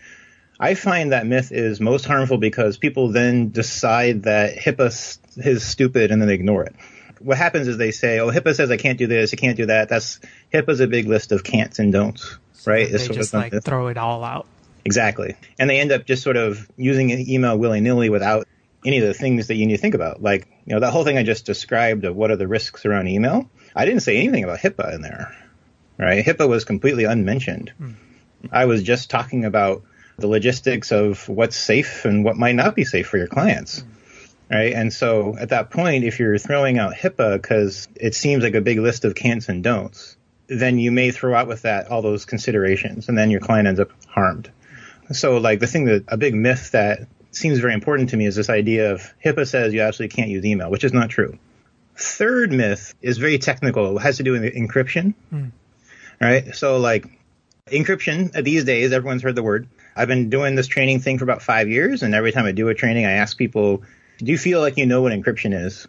I 0.60 0.74
find 0.74 1.12
that 1.12 1.26
myth 1.26 1.52
is 1.52 1.80
most 1.80 2.06
harmful 2.06 2.38
because 2.38 2.78
people 2.78 3.10
then 3.10 3.50
decide 3.50 4.24
that 4.24 4.58
HIPAA 4.58 5.20
is 5.46 5.66
stupid 5.66 6.12
and 6.12 6.22
then 6.22 6.28
they 6.28 6.34
ignore 6.34 6.64
it. 6.64 6.76
What 7.20 7.38
happens 7.38 7.68
is 7.68 7.78
they 7.78 7.92
say, 7.92 8.20
"Oh, 8.20 8.30
HIPAA 8.30 8.56
says 8.56 8.72
I 8.72 8.78
can't 8.78 8.98
do 8.98 9.08
this, 9.08 9.34
I 9.34 9.38
can't 9.38 9.58
do 9.58 9.66
that." 9.68 9.90
That's 9.90 10.20
HIPAA's 10.54 10.80
a 10.80 10.88
big 10.88 11.08
list 11.08 11.32
of 11.32 11.44
can'ts 11.44 11.80
and 11.80 11.92
don'ts, 11.92 12.38
right? 12.68 12.92
They 12.92 13.08
just 13.08 13.34
like 13.34 13.54
myth. 13.54 13.64
throw 13.64 13.88
it 13.88 13.98
all 13.98 14.24
out. 14.24 14.48
Exactly. 14.84 15.36
And 15.58 15.70
they 15.70 15.80
end 15.80 15.92
up 15.92 16.06
just 16.06 16.24
sort 16.24 16.38
of 16.38 16.70
using 16.78 17.12
an 17.12 17.30
email 17.30 17.58
willy 17.58 17.82
nilly 17.82 18.10
without 18.10 18.48
any 18.86 19.00
of 19.00 19.08
the 19.08 19.14
things 19.14 19.48
that 19.48 19.56
you 19.56 19.66
need 19.66 19.76
to 19.76 19.82
think 19.82 19.96
about. 19.96 20.22
Like, 20.22 20.48
you 20.66 20.74
know, 20.74 20.80
that 20.80 20.92
whole 20.92 21.04
thing 21.04 21.18
I 21.18 21.24
just 21.24 21.46
described 21.46 22.06
of 22.06 22.16
what 22.16 22.32
are 22.32 22.36
the 22.36 22.48
risks 22.48 22.86
around 22.86 23.08
email. 23.08 23.50
I 23.76 23.86
didn't 23.86 24.02
say 24.02 24.18
anything 24.18 24.44
about 24.44 24.60
HIPAA 24.60 24.94
in 24.94 25.02
there, 25.02 25.36
right? 25.98 26.24
HIPAA 26.24 26.48
was 26.48 26.66
completely 26.66 27.06
unmentioned. 27.06 27.74
Hmm. 27.78 27.92
I 28.52 28.66
was 28.66 28.84
just 28.84 29.10
talking 29.10 29.44
about 29.44 29.84
the 30.18 30.28
logistics 30.28 30.92
of 30.92 31.28
what's 31.28 31.58
safe 31.58 32.06
and 32.06 32.24
what 32.24 32.38
might 32.38 32.56
not 32.56 32.76
be 32.76 32.86
safe 32.86 33.08
for 33.08 33.18
your 33.18 33.28
clients. 33.28 33.84
Right. 34.50 34.74
And 34.74 34.94
so 34.94 35.36
at 35.38 35.50
that 35.50 35.72
point, 35.72 36.04
if 36.04 36.20
you're 36.20 36.38
throwing 36.38 36.78
out 36.78 36.94
HIPAA 36.94 37.42
because 37.42 37.88
it 37.96 38.14
seems 38.14 38.44
like 38.44 38.54
a 38.54 38.62
big 38.62 38.78
list 38.78 39.04
of 39.04 39.16
can'ts 39.16 39.50
and 39.50 39.64
don'ts, 39.64 40.18
then 40.48 40.78
you 40.80 40.92
may 40.92 41.12
throw 41.12 41.34
out 41.34 41.48
with 41.48 41.64
that 41.64 41.90
all 41.90 42.02
those 42.02 42.26
considerations 42.26 43.10
and 43.10 43.18
then 43.18 43.32
your 43.32 43.40
client 43.40 43.68
ends 43.68 43.80
up 43.80 43.92
harmed. 44.08 44.50
So 45.12 45.38
like 45.38 45.60
the 45.60 45.68
thing 45.68 45.86
that 45.86 46.06
a 46.08 46.18
big 46.18 46.36
myth 46.36 46.72
that 46.72 47.08
seems 47.32 47.60
very 47.60 47.74
important 47.74 48.10
to 48.10 48.18
me 48.18 48.26
is 48.26 48.36
this 48.36 48.50
idea 48.50 48.94
of 48.94 49.14
HIPAA 49.24 49.48
says 49.48 49.74
you 49.74 49.82
absolutely 49.82 50.16
can't 50.16 50.30
use 50.30 50.46
email, 50.46 50.72
which 50.72 50.84
is 50.84 50.94
not 50.94 51.10
true. 51.10 51.38
Third 51.98 52.52
myth 52.52 52.94
is 53.02 53.18
very 53.18 53.38
technical. 53.38 53.98
It 53.98 54.02
has 54.02 54.18
to 54.18 54.24
do 54.24 54.32
with 54.32 54.44
encryption. 54.44 55.14
Right? 56.20 56.56
So 56.56 56.78
like 56.78 57.06
encryption 57.68 58.36
uh, 58.36 58.42
these 58.42 58.64
days, 58.64 58.92
everyone's 58.92 59.24
heard 59.24 59.36
the 59.36 59.44
word. 59.44 59.68
I've 59.96 60.08
been 60.08 60.30
doing 60.30 60.56
this 60.56 60.68
training 60.68 61.00
thing 61.00 61.18
for 61.18 61.24
about 61.24 61.42
five 61.42 61.70
years, 61.70 62.04
and 62.04 62.14
every 62.14 62.32
time 62.32 62.46
I 62.46 62.52
do 62.52 62.68
a 62.68 62.74
training, 62.74 63.06
I 63.06 63.14
ask 63.14 63.38
people, 63.38 63.84
do 64.18 64.32
you 64.32 64.38
feel 64.38 64.60
like 64.60 64.78
you 64.78 64.86
know 64.86 65.02
what 65.02 65.14
encryption 65.14 65.54
is? 65.54 65.88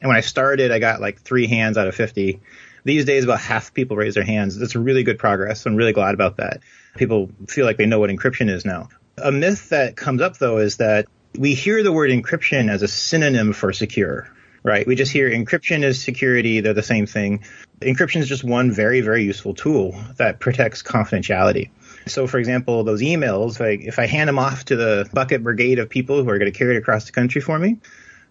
And 0.00 0.08
when 0.08 0.16
I 0.16 0.20
started, 0.20 0.72
I 0.72 0.80
got 0.80 1.00
like 1.00 1.20
three 1.20 1.46
hands 1.46 1.78
out 1.78 1.86
of 1.86 1.94
50. 1.94 2.40
These 2.84 3.06
days, 3.06 3.24
about 3.24 3.40
half 3.40 3.72
people 3.72 3.96
raise 3.96 4.14
their 4.14 4.24
hands. 4.24 4.58
That's 4.58 4.76
really 4.76 5.02
good 5.02 5.18
progress. 5.18 5.64
I'm 5.64 5.74
really 5.74 5.92
glad 5.92 6.14
about 6.14 6.36
that. 6.36 6.60
People 6.96 7.30
feel 7.48 7.64
like 7.64 7.78
they 7.78 7.86
know 7.86 7.98
what 7.98 8.10
encryption 8.10 8.50
is 8.50 8.64
now. 8.64 8.88
A 9.16 9.32
myth 9.32 9.70
that 9.70 9.96
comes 9.96 10.20
up 10.20 10.38
though 10.38 10.58
is 10.58 10.76
that 10.78 11.06
we 11.38 11.54
hear 11.54 11.82
the 11.82 11.92
word 11.92 12.10
encryption 12.10 12.70
as 12.70 12.82
a 12.82 12.88
synonym 12.88 13.52
for 13.52 13.72
secure, 13.72 14.28
right? 14.62 14.86
We 14.86 14.94
just 14.96 15.12
hear 15.12 15.30
encryption 15.30 15.82
is 15.82 16.00
security. 16.02 16.60
They're 16.60 16.74
the 16.74 16.82
same 16.82 17.06
thing. 17.06 17.44
Encryption 17.80 18.20
is 18.20 18.28
just 18.28 18.44
one 18.44 18.70
very, 18.70 19.00
very 19.00 19.24
useful 19.24 19.54
tool 19.54 20.00
that 20.16 20.38
protects 20.38 20.82
confidentiality. 20.82 21.70
So, 22.06 22.26
for 22.26 22.38
example, 22.38 22.84
those 22.84 23.00
emails, 23.00 23.58
like 23.58 23.80
if 23.80 23.98
I 23.98 24.06
hand 24.06 24.28
them 24.28 24.38
off 24.38 24.66
to 24.66 24.76
the 24.76 25.08
bucket 25.12 25.42
brigade 25.42 25.78
of 25.78 25.88
people 25.88 26.22
who 26.22 26.28
are 26.28 26.38
going 26.38 26.52
to 26.52 26.56
carry 26.56 26.76
it 26.76 26.78
across 26.78 27.06
the 27.06 27.12
country 27.12 27.40
for 27.40 27.58
me, 27.58 27.78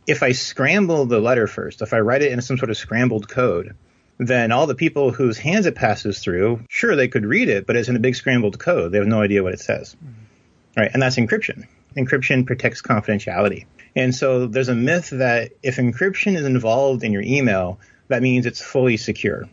if 0.06 0.22
I 0.22 0.32
scramble 0.34 1.06
the 1.06 1.20
letter 1.20 1.48
first, 1.48 1.82
if 1.82 1.94
I 1.94 2.00
write 2.00 2.22
it 2.22 2.32
in 2.32 2.42
some 2.42 2.58
sort 2.58 2.70
of 2.70 2.78
scrambled 2.78 3.28
code, 3.28 3.76
then 4.18 4.52
all 4.52 4.68
the 4.68 4.76
people 4.76 5.12
whose 5.12 5.38
hands 5.38 5.66
it 5.66 5.76
passes 5.76 6.20
through, 6.20 6.62
sure, 6.70 6.96
they 6.96 7.08
could 7.08 7.26
read 7.26 7.50
it, 7.50 7.66
but 7.66 7.76
it's 7.76 7.90
in 7.90 7.96
a 7.96 8.00
big 8.00 8.16
scrambled 8.16 8.60
code. 8.60 8.92
They 8.92 9.00
have 9.00 9.08
no 9.08 9.22
idea 9.22 9.44
what 9.44 9.54
it 9.54 9.60
says. 9.60 9.96
Mm-hmm. 9.96 10.80
Right. 10.82 10.92
And 10.94 11.02
that's 11.02 11.18
encryption. 11.18 11.68
Encryption 11.96 12.46
protects 12.46 12.82
confidentiality. 12.82 13.66
And 13.96 14.16
so 14.16 14.48
there's 14.48 14.70
a 14.70 14.76
myth 14.76 15.12
that 15.12 15.52
if 15.62 15.78
encryption 15.78 16.36
is 16.36 16.46
involved 16.46 17.04
in 17.04 17.12
your 17.12 17.22
email, 17.22 17.80
that 18.08 18.24
means 18.24 18.46
it's 18.46 18.62
fully 18.62 18.98
secure. 18.98 19.48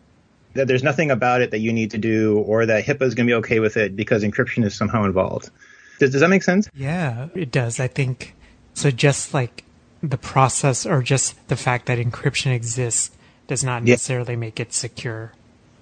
That 0.54 0.66
there's 0.66 0.82
nothing 0.82 1.10
about 1.10 1.42
it 1.42 1.50
that 1.50 1.58
you 1.58 1.72
need 1.72 1.90
to 1.92 1.98
do 1.98 2.38
or 2.38 2.66
that 2.66 2.84
HIPAA 2.84 3.02
is 3.02 3.14
going 3.14 3.26
to 3.26 3.30
be 3.30 3.34
okay 3.34 3.60
with 3.60 3.76
it 3.76 3.94
because 3.94 4.24
encryption 4.24 4.64
is 4.64 4.74
somehow 4.74 5.04
involved. 5.04 5.50
Does, 5.98 6.10
does 6.10 6.22
that 6.22 6.30
make 6.30 6.42
sense? 6.42 6.68
Yeah, 6.74 7.28
it 7.34 7.50
does. 7.50 7.78
I 7.78 7.86
think 7.86 8.34
so. 8.72 8.90
Just 8.90 9.34
like 9.34 9.64
the 10.02 10.18
process, 10.18 10.86
or 10.86 11.02
just 11.02 11.48
the 11.48 11.56
fact 11.56 11.86
that 11.86 11.98
encryption 11.98 12.52
exists, 12.52 13.14
does 13.50 13.64
not 13.64 13.84
Yeah. 13.84 13.94
necessarily 13.94 14.36
make 14.36 14.60
it 14.60 14.72
secure, 14.72 15.32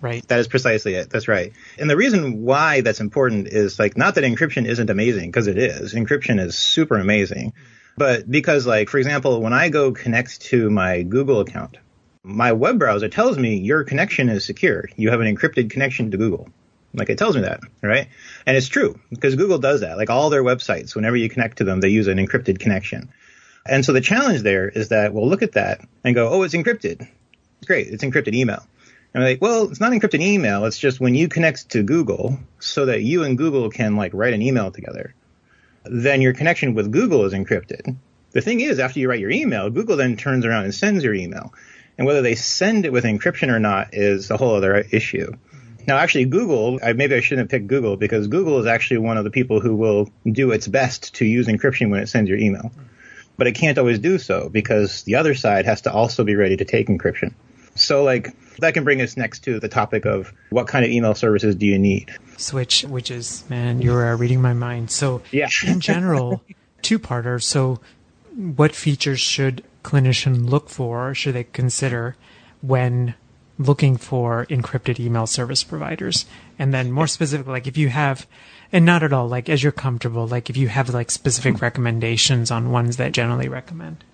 right? 0.01 0.27
That 0.29 0.41
is 0.41 0.49
precisely 0.49 0.95
it. 0.95 1.11
That's 1.11 1.29
right. 1.29 1.53
And 1.79 1.89
the 1.91 1.97
reason 1.97 2.43
why 2.43 2.81
that's 2.81 2.99
important 3.01 3.47
is 3.49 3.79
like 3.79 3.95
not 3.97 4.15
that 4.15 4.25
encryption 4.25 4.67
isn't 4.67 4.89
amazing 4.89 5.31
because 5.31 5.47
it 5.47 5.59
is. 5.59 5.93
Encryption 5.93 6.41
is 6.41 6.57
super 6.57 6.97
amazing. 6.97 7.53
But 7.99 8.31
because 8.31 8.67
like 8.67 8.89
for 8.89 8.97
example, 8.99 9.43
when 9.43 9.53
I 9.53 9.69
go 9.69 9.93
connect 9.93 10.41
to 10.51 10.71
my 10.71 11.03
Google 11.03 11.41
account, 11.41 11.77
my 12.25 12.53
web 12.53 12.79
browser 12.79 13.09
tells 13.09 13.39
me 13.39 13.59
your 13.59 13.85
connection 13.85 14.31
is 14.31 14.47
secure. 14.47 14.89
You 14.97 15.11
have 15.11 15.21
an 15.21 15.29
encrypted 15.37 15.69
connection 15.71 16.11
to 16.11 16.17
Google. 16.17 16.49
Like 16.95 17.11
it 17.11 17.19
tells 17.19 17.37
me 17.37 17.43
that, 17.43 17.61
right? 17.83 18.09
And 18.47 18.57
it's 18.57 18.69
true 18.69 18.99
because 19.11 19.37
Google 19.37 19.59
does 19.59 19.83
that. 19.83 19.99
Like 19.99 20.09
all 20.09 20.31
their 20.31 20.43
websites, 20.43 20.95
whenever 20.97 21.17
you 21.17 21.29
connect 21.29 21.59
to 21.59 21.65
them, 21.65 21.81
they 21.81 21.91
use 21.91 22.07
an 22.07 22.17
encrypted 22.17 22.59
connection. 22.61 23.11
And 23.67 23.85
so 23.85 23.93
the 23.93 24.01
challenge 24.01 24.41
there 24.41 24.67
is 24.71 24.89
that 24.89 25.13
we'll 25.13 25.29
look 25.29 25.43
at 25.43 25.53
that 25.53 25.83
and 26.03 26.15
go, 26.15 26.31
oh, 26.31 26.45
it's 26.45 26.55
encrypted. 26.55 27.07
Great, 27.67 27.89
it's 27.89 28.05
encrypted 28.05 28.35
email. 28.35 28.65
And 29.15 29.23
I'm 29.23 29.31
like, 29.31 29.43
well, 29.43 29.71
it's 29.71 29.81
not 29.81 29.93
encrypted 29.93 30.21
email. 30.21 30.65
It's 30.65 30.79
just 30.79 31.01
when 31.01 31.15
you 31.15 31.29
connect 31.29 31.71
to 31.71 31.83
Google 31.83 32.39
so 32.59 32.87
that 32.87 33.03
you 33.03 33.25
and 33.25 33.39
Google 33.39 33.71
can 33.71 33.97
like 33.97 34.13
write 34.15 34.35
an 34.35 34.43
email 34.43 34.71
together, 34.71 35.15
then 35.85 36.21
your 36.21 36.35
connection 36.35 36.75
with 36.75 36.93
Google 36.93 37.25
is 37.25 37.33
encrypted. 37.33 37.97
The 38.33 38.41
thing 38.43 38.61
is, 38.61 38.79
after 38.79 39.01
you 39.01 39.09
write 39.09 39.21
your 39.21 39.31
email, 39.31 39.71
Google 39.71 39.97
then 39.97 40.17
turns 40.17 40.45
around 40.45 40.65
and 40.65 40.75
sends 40.75 41.03
your 41.03 41.15
email. 41.15 41.55
And 41.97 42.07
whether 42.07 42.23
they 42.23 42.35
send 42.35 42.85
it 42.85 42.93
with 42.93 43.05
encryption 43.05 43.49
or 43.49 43.59
not 43.59 43.89
is 43.93 44.31
a 44.31 44.37
whole 44.37 44.55
other 44.55 44.77
issue. 44.77 45.33
Now, 45.87 45.97
actually, 45.97 46.27
Google, 46.27 46.79
I, 46.85 46.93
maybe 46.93 47.15
I 47.15 47.21
shouldn't 47.21 47.47
have 47.47 47.51
picked 47.51 47.67
Google 47.67 47.97
because 47.97 48.29
Google 48.29 48.61
is 48.61 48.67
actually 48.67 48.99
one 48.99 49.17
of 49.17 49.25
the 49.25 49.31
people 49.31 49.61
who 49.61 49.75
will 49.75 50.11
do 50.31 50.53
its 50.53 50.69
best 50.69 51.15
to 51.15 51.25
use 51.25 51.47
encryption 51.47 51.91
when 51.91 52.01
it 52.01 52.09
sends 52.09 52.29
your 52.29 52.39
email. 52.39 52.71
But 53.39 53.47
it 53.47 53.53
can't 53.53 53.79
always 53.79 53.99
do 53.99 54.19
so 54.19 54.51
because 54.51 55.05
the 55.05 55.15
other 55.15 55.35
side 55.35 55.65
has 55.65 55.81
to 55.83 55.93
also 55.93 56.25
be 56.25 56.37
ready 56.37 56.59
to 56.59 56.65
take 56.67 56.89
encryption. 56.89 57.33
So, 57.81 58.03
like, 58.05 58.35
that 58.59 58.75
can 58.75 58.85
bring 58.85 59.01
us 59.01 59.17
next 59.17 59.41
to 59.45 59.61
the 59.61 59.69
topic 59.69 60.05
of 60.05 60.33
what 60.51 60.67
kind 60.67 60.85
of 60.85 60.91
email 60.91 61.15
services 61.15 61.55
do 61.55 61.67
you 61.67 61.79
need? 61.79 62.11
Switch, 62.37 62.83
which 62.85 63.11
is 63.11 63.45
man, 63.49 63.81
you're 63.81 64.13
uh, 64.13 64.17
reading 64.17 64.41
my 64.43 64.53
mind. 64.53 64.91
So, 64.91 65.23
Yeah. 65.31 65.49
in 65.67 65.81
general, 65.81 66.43
two-parter. 66.83 67.43
So, 67.43 67.81
what 68.35 68.75
features 68.75 69.21
should 69.21 69.65
clinician 69.83 70.49
look 70.49 70.69
for? 70.69 71.15
Should 71.15 71.35
they 71.35 71.45
consider 71.45 72.17
when 72.61 73.15
looking 73.59 73.97
for 73.97 74.47
encrypted 74.47 75.01
email 75.01 75.27
service 75.27 75.65
providers? 75.65 76.27
And 76.59 76.73
then, 76.75 76.91
more 76.93 77.07
specifically, 77.07 77.53
like 77.53 77.67
if 77.67 77.77
you 77.77 77.89
have, 77.89 78.27
and 78.73 78.85
not 78.85 79.03
at 79.03 79.13
all, 79.13 79.29
like 79.29 79.49
as 79.49 79.63
you're 79.63 79.73
comfortable, 79.73 80.27
like 80.27 80.51
if 80.51 80.57
you 80.57 80.69
have 80.69 80.91
like 80.91 81.11
specific 81.11 81.61
recommendations 81.63 82.51
on 82.51 82.71
ones 82.71 82.97
that 82.99 83.13
generally 83.13 83.49
recommend. 83.49 84.05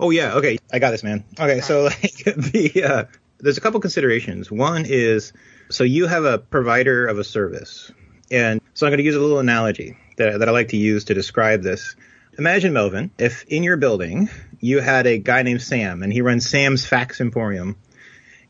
Oh 0.00 0.10
yeah, 0.10 0.34
okay, 0.34 0.58
I 0.72 0.78
got 0.78 0.90
this, 0.90 1.02
man. 1.02 1.24
Okay, 1.38 1.60
so 1.60 1.84
like 1.84 2.00
the 2.24 2.84
uh, 2.84 3.04
there's 3.38 3.58
a 3.58 3.60
couple 3.60 3.80
considerations. 3.80 4.50
One 4.50 4.84
is 4.86 5.32
so 5.68 5.84
you 5.84 6.06
have 6.06 6.24
a 6.24 6.38
provider 6.38 7.06
of 7.06 7.18
a 7.18 7.24
service. 7.24 7.90
And 8.30 8.60
so 8.74 8.86
I'm 8.86 8.90
going 8.90 8.98
to 8.98 9.04
use 9.04 9.14
a 9.14 9.20
little 9.20 9.38
analogy 9.38 9.96
that, 10.16 10.38
that 10.38 10.48
I 10.48 10.52
like 10.52 10.68
to 10.68 10.76
use 10.76 11.04
to 11.04 11.14
describe 11.14 11.62
this. 11.62 11.96
Imagine, 12.38 12.72
Melvin, 12.72 13.10
if 13.18 13.44
in 13.44 13.62
your 13.62 13.76
building 13.76 14.28
you 14.60 14.80
had 14.80 15.06
a 15.06 15.18
guy 15.18 15.42
named 15.42 15.62
Sam 15.62 16.02
and 16.02 16.12
he 16.12 16.22
runs 16.22 16.48
Sam's 16.48 16.84
Fax 16.84 17.20
Emporium. 17.20 17.76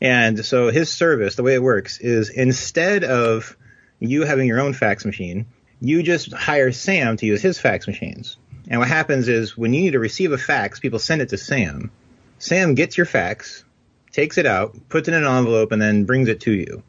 And 0.01 0.45
so 0.45 0.69
his 0.69 0.89
service, 0.91 1.35
the 1.35 1.43
way 1.43 1.55
it 1.55 1.63
works 1.63 1.99
is 1.99 2.29
instead 2.29 3.03
of 3.03 3.55
you 3.99 4.23
having 4.23 4.47
your 4.47 4.59
own 4.59 4.73
fax 4.73 5.05
machine, 5.05 5.47
you 5.79 6.03
just 6.03 6.33
hire 6.33 6.71
Sam 6.71 7.17
to 7.17 7.25
use 7.25 7.41
his 7.41 7.59
fax 7.59 7.87
machines. 7.87 8.37
And 8.69 8.79
what 8.79 8.89
happens 8.89 9.27
is 9.27 9.57
when 9.57 9.73
you 9.73 9.81
need 9.81 9.91
to 9.91 9.99
receive 9.99 10.31
a 10.31 10.37
fax, 10.37 10.79
people 10.79 10.99
send 10.99 11.21
it 11.21 11.29
to 11.29 11.37
Sam. 11.37 11.91
Sam 12.39 12.75
gets 12.75 12.97
your 12.97 13.05
fax, 13.05 13.63
takes 14.11 14.37
it 14.37 14.45
out, 14.45 14.89
puts 14.89 15.07
it 15.07 15.13
in 15.13 15.23
an 15.23 15.37
envelope, 15.37 15.71
and 15.71 15.81
then 15.81 16.05
brings 16.05 16.27
it 16.27 16.41
to 16.41 16.51
you. 16.51 16.83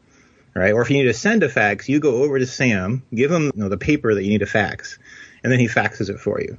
Right? 0.53 0.73
Or 0.73 0.81
if 0.81 0.89
you 0.89 0.97
need 0.97 1.03
to 1.03 1.13
send 1.13 1.43
a 1.43 1.49
fax, 1.49 1.87
you 1.87 1.99
go 1.99 2.23
over 2.23 2.37
to 2.37 2.45
Sam, 2.45 3.03
give 3.13 3.31
him 3.31 3.45
you 3.45 3.51
know, 3.55 3.69
the 3.69 3.77
paper 3.77 4.13
that 4.13 4.23
you 4.23 4.29
need 4.29 4.39
to 4.39 4.45
fax, 4.45 4.99
and 5.43 5.51
then 5.51 5.59
he 5.59 5.67
faxes 5.67 6.09
it 6.09 6.19
for 6.19 6.41
you. 6.41 6.57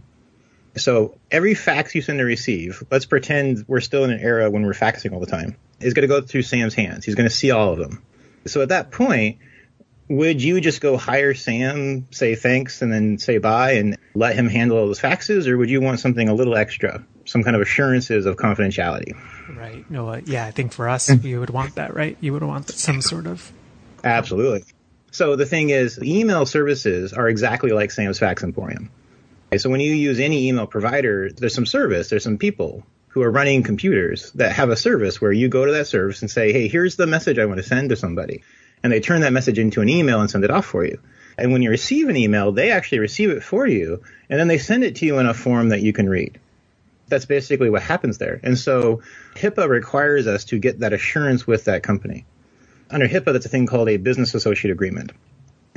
So 0.77 1.19
every 1.31 1.55
fax 1.55 1.95
you 1.95 2.01
send 2.01 2.21
or 2.21 2.25
receive, 2.25 2.83
let's 2.91 3.05
pretend 3.05 3.65
we're 3.67 3.81
still 3.81 4.05
in 4.05 4.11
an 4.11 4.21
era 4.21 4.49
when 4.51 4.63
we're 4.63 4.73
faxing 4.73 5.13
all 5.13 5.21
the 5.21 5.27
time, 5.27 5.57
is 5.81 5.95
going 5.95 6.09
to 6.09 6.09
go 6.09 6.21
through 6.21 6.43
Sam's 6.43 6.75
hands. 6.75 7.05
He's 7.05 7.17
going 7.17 7.29
to 7.29 7.35
see 7.35 7.51
all 7.51 7.73
of 7.73 7.79
them. 7.79 8.03
So 8.47 8.63
at 8.63 8.69
that 8.69 8.91
point, 8.91 9.39
would 10.11 10.43
you 10.43 10.61
just 10.61 10.81
go 10.81 10.97
hire 10.97 11.35
Sam, 11.35 12.09
say 12.11 12.35
thanks, 12.35 12.83
and 12.83 12.93
then 12.93 13.17
say 13.19 13.39
bye 13.39 13.75
and 13.75 13.97
let 14.13 14.35
him 14.35 14.49
handle 14.49 14.77
all 14.77 14.87
those 14.89 15.01
faxes, 15.01 15.47
or 15.47 15.57
would 15.57 15.71
you 15.71 15.81
want 15.81 16.01
something 16.01 16.29
a 16.29 16.35
little 16.35 16.57
extra, 16.57 17.07
some 17.27 17.45
kind 17.45 17.55
of 17.55 17.63
assurances 17.63 18.27
of 18.27 18.35
confidentiality? 18.35 19.17
Right. 19.57 19.89
No. 19.89 20.09
Uh, 20.09 20.21
yeah, 20.27 20.45
I 20.45 20.51
think 20.51 20.73
for 20.73 20.89
us, 20.89 21.09
you 21.23 21.39
would 21.39 21.51
want 21.51 21.77
that, 21.77 21.95
right? 21.95 22.17
You 22.21 22.33
would 22.33 22.43
want 22.43 22.69
some 22.71 23.01
sort 23.01 23.29
of. 23.29 23.53
Absolutely. 24.03 24.65
So 25.13 25.37
the 25.37 25.47
thing 25.47 25.71
is, 25.71 26.03
email 26.03 26.45
services 26.45 27.13
are 27.13 27.29
exactly 27.29 27.71
like 27.71 27.93
Sam's 27.93 28.19
Fax 28.19 28.43
Emporium. 28.43 28.91
So 29.57 29.71
when 29.71 29.81
you 29.81 29.95
use 29.95 30.19
any 30.19 30.49
email 30.49 30.67
provider, 30.67 31.31
there's 31.31 31.55
some 31.55 31.67
service, 31.67 32.09
there's 32.09 32.25
some 32.25 32.39
people 32.39 32.85
who 33.09 33.23
are 33.23 33.31
running 33.31 33.63
computers 33.63 34.33
that 34.33 34.53
have 34.53 34.71
a 34.71 34.77
service 34.77 35.21
where 35.21 35.33
you 35.33 35.49
go 35.49 35.67
to 35.67 35.73
that 35.73 35.87
service 35.87 36.21
and 36.23 36.31
say, 36.31 36.53
hey, 36.53 36.67
here's 36.67 36.97
the 36.97 37.07
message 37.07 37.39
I 37.39 37.47
want 37.47 37.59
to 37.59 37.65
send 37.65 37.91
to 37.91 37.97
somebody 37.97 38.43
and 38.83 38.93
they 38.93 39.01
turn 39.01 39.21
that 39.23 39.33
message 39.33 39.59
into 39.59 39.81
an 39.81 39.89
email 39.89 40.21
and 40.21 40.31
send 40.31 40.45
it 40.45 40.51
off 40.51 40.67
for 40.67 40.85
you. 40.85 40.99
And 41.37 41.53
when 41.53 41.63
you 41.63 41.71
receive 41.71 42.09
an 42.09 42.17
email, 42.17 42.53
they 42.53 42.71
actually 42.71 42.99
receive 42.99 43.31
it 43.31 43.43
for 43.43 43.67
you, 43.67 44.03
and 44.29 44.39
then 44.39 44.49
they 44.49 44.59
send 44.59 44.85
it 44.85 44.97
to 44.97 45.07
you 45.07 45.19
in 45.19 45.27
a 45.27 45.35
form 45.35 45.71
that 45.71 45.81
you 45.81 45.93
can 45.93 46.09
read. 46.09 46.39
That's 47.09 47.25
basically 47.25 47.71
what 47.71 47.83
happens 47.83 48.19
there. 48.19 48.39
And 48.43 48.59
so 48.59 49.03
HIPAA 49.35 49.69
requires 49.69 50.27
us 50.27 50.45
to 50.47 50.59
get 50.59 50.81
that 50.81 50.93
assurance 50.93 51.47
with 51.47 51.65
that 51.65 51.83
company. 51.83 52.25
Under 52.91 53.09
HIPAA, 53.09 53.33
that's 53.33 53.47
a 53.47 53.49
thing 53.49 53.67
called 53.67 53.89
a 53.89 53.97
business 53.97 54.35
associate 54.35 54.71
agreement. 54.71 55.13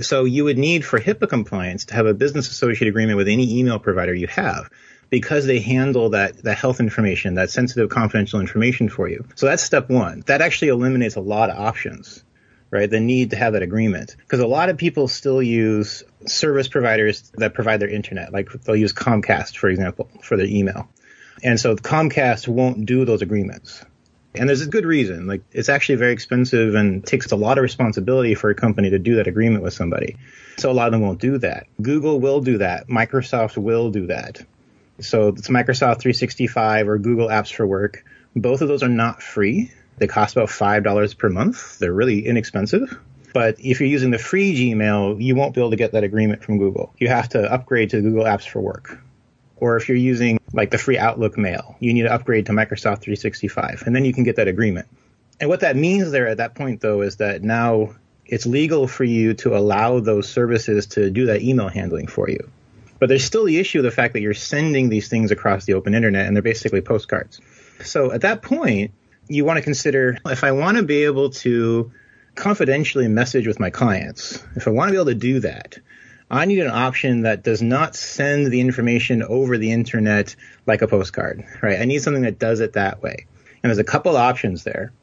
So 0.02 0.26
you 0.26 0.44
would 0.44 0.58
need 0.58 0.84
for 0.84 1.00
HIPAA 1.00 1.30
compliance 1.30 1.86
to 1.86 1.96
have 1.96 2.08
a 2.08 2.14
business 2.14 2.50
associate 2.50 2.90
agreement 2.90 3.18
with 3.18 3.28
any 3.28 3.60
email 3.60 3.80
provider 3.80 4.14
you 4.14 4.28
have 4.28 4.70
because 5.10 5.46
they 5.46 5.60
handle 5.60 6.10
that, 6.10 6.38
that 6.44 6.58
health 6.58 6.80
information, 6.80 7.36
that 7.36 7.52
sensitive 7.52 7.90
confidential 7.90 8.40
information 8.40 8.90
for 8.90 9.08
you. 9.08 9.26
So 9.36 9.46
that's 9.46 9.62
step 9.62 9.90
one. 9.90 10.24
That 10.26 10.42
actually 10.42 10.70
eliminates 10.70 11.16
a 11.16 11.22
lot 11.22 11.52
of 11.52 11.58
options 11.58 12.24
right? 12.74 12.90
The 12.90 13.00
need 13.00 13.30
to 13.30 13.36
have 13.36 13.54
that 13.54 13.62
agreement. 13.62 14.16
Because 14.18 14.40
a 14.40 14.48
lot 14.48 14.70
of 14.70 14.78
people 14.78 15.08
still 15.08 15.42
use 15.42 16.04
service 16.26 16.68
providers 16.68 17.32
that 17.36 17.54
provide 17.54 17.80
their 17.80 17.90
internet. 17.90 18.34
Like 18.34 18.52
they'll 18.64 18.76
use 18.76 18.92
Comcast, 18.92 19.56
for 19.56 19.70
example, 19.70 20.10
for 20.22 20.36
their 20.36 20.48
email. 20.48 20.90
And 21.44 21.60
so 21.60 21.76
Comcast 21.76 22.48
won't 22.48 22.86
do 22.86 23.06
those 23.06 23.22
agreements. 23.22 23.86
And 24.34 24.50
there's 24.50 24.62
a 24.62 24.68
good 24.68 24.86
reason. 24.86 25.28
Like 25.28 25.44
it's 25.52 25.70
actually 25.70 25.96
very 25.96 26.14
expensive 26.14 26.74
and 26.74 27.06
takes 27.06 27.32
a 27.32 27.36
lot 27.36 27.60
of 27.60 27.62
responsibility 27.62 28.34
for 28.34 28.50
a 28.50 28.56
company 28.56 28.90
to 28.90 28.98
do 28.98 29.18
that 29.18 29.28
agreement 29.28 29.64
with 29.64 29.74
somebody. 29.74 30.18
So 30.58 30.72
a 30.72 30.74
lot 30.74 30.88
of 30.88 30.94
them 30.94 31.02
won't 31.02 31.22
do 31.22 31.38
that. 31.38 31.68
Google 31.80 32.20
will 32.20 32.42
do 32.42 32.58
that. 32.58 32.88
Microsoft 32.88 33.56
will 33.56 33.92
do 33.92 34.08
that. 34.08 34.42
So 35.00 35.28
it's 35.28 35.50
Microsoft 35.50 36.02
365 36.02 36.90
or 36.90 36.98
Google 36.98 37.28
Apps 37.28 37.54
for 37.54 37.68
Work. 37.68 38.04
Both 38.36 38.62
of 38.62 38.68
those 38.68 38.82
are 38.82 38.90
not 38.90 39.22
free. 39.22 39.72
They 39.98 40.08
cost 40.08 40.36
about 40.36 40.50
$5 40.50 41.18
per 41.18 41.30
month. 41.30 41.80
They're 41.80 41.94
really 41.94 42.26
inexpensive. 42.26 43.00
But 43.34 43.56
if 43.60 43.80
you're 43.80 43.90
using 43.90 44.12
the 44.12 44.20
free 44.20 44.56
Gmail, 44.56 45.22
you 45.22 45.36
won't 45.36 45.56
be 45.56 45.62
able 45.62 45.72
to 45.72 45.76
get 45.76 45.94
that 45.94 46.04
agreement 46.04 46.44
from 46.44 46.60
Google. 46.60 46.94
You 46.98 47.08
have 47.08 47.30
to 47.30 47.52
upgrade 47.52 47.90
to 47.92 48.02
Google 48.02 48.26
Apps 48.26 48.48
for 48.48 48.62
Work. 48.62 49.00
Or 49.58 49.76
if 49.78 49.90
you're 49.90 49.98
using 49.98 50.40
like 50.52 50.72
the 50.72 50.78
free 50.78 50.98
Outlook 50.98 51.38
mail, 51.38 51.76
you 51.80 51.94
need 51.94 52.04
to 52.04 52.14
upgrade 52.14 52.46
to 52.48 52.52
Microsoft 52.52 53.02
365 53.02 53.84
and 53.86 53.96
then 53.96 54.06
you 54.06 54.14
can 54.14 54.24
get 54.24 54.36
that 54.36 54.48
agreement. 54.48 54.88
And 55.40 55.50
what 55.50 55.62
that 55.62 55.76
means 55.76 56.12
there 56.12 56.28
at 56.28 56.38
that 56.38 56.54
point 56.54 56.82
though 56.82 57.02
is 57.02 57.18
that 57.18 57.42
now 57.42 57.96
it's 58.26 58.46
legal 58.46 58.88
for 58.88 59.04
you 59.04 59.34
to 59.36 59.56
allow 59.56 60.00
those 60.00 60.30
services 60.30 60.88
to 60.88 61.10
do 61.10 61.28
that 61.28 61.42
email 61.42 61.70
handling 61.70 62.08
for 62.08 62.30
you. 62.30 62.50
But 63.00 63.10
there's 63.10 63.24
still 63.24 63.46
the 63.46 63.58
issue 63.58 63.80
of 63.80 63.84
the 63.84 63.92
fact 63.92 64.14
that 64.14 64.22
you're 64.22 64.34
sending 64.34 64.90
these 64.90 65.08
things 65.08 65.32
across 65.32 65.66
the 65.66 65.74
open 65.74 65.94
internet 65.94 66.28
and 66.28 66.36
they're 66.36 66.44
basically 66.44 66.82
postcards. 66.82 67.42
So 67.84 68.12
at 68.12 68.22
that 68.22 68.42
point, 68.42 68.92
you 69.34 69.46
want 69.46 69.58
to 69.58 69.64
consider 69.64 70.20
if 70.28 70.44
I 70.44 70.52
want 70.52 70.78
to 70.78 70.84
be 70.84 71.06
able 71.06 71.32
to 71.32 71.92
confidentially 72.36 73.08
message 73.08 73.48
with 73.48 73.60
my 73.60 73.72
clients, 73.72 74.44
if 74.56 74.68
I 74.68 74.72
want 74.72 74.90
to 74.90 74.92
be 74.92 74.98
able 74.98 75.08
to 75.08 75.16
do 75.16 75.40
that, 75.40 75.80
I 76.30 76.46
need 76.46 76.60
an 76.60 76.70
option 76.70 77.24
that 77.24 77.44
does 77.44 77.62
not 77.62 77.96
send 77.96 78.48
the 78.48 78.62
information 78.62 79.24
over 79.24 79.58
the 79.58 79.72
internet 79.72 80.36
like 80.68 80.82
a 80.82 80.88
postcard, 80.88 81.44
right? 81.62 81.80
I 81.80 81.86
need 81.86 82.02
something 82.02 82.24
that 82.24 82.40
does 82.40 82.60
it 82.60 82.74
that 82.74 83.02
way. 83.02 83.26
And 83.62 83.70
there's 83.70 83.80
a 83.80 83.84
couple 83.84 84.18
options 84.18 84.64
there. 84.64 84.94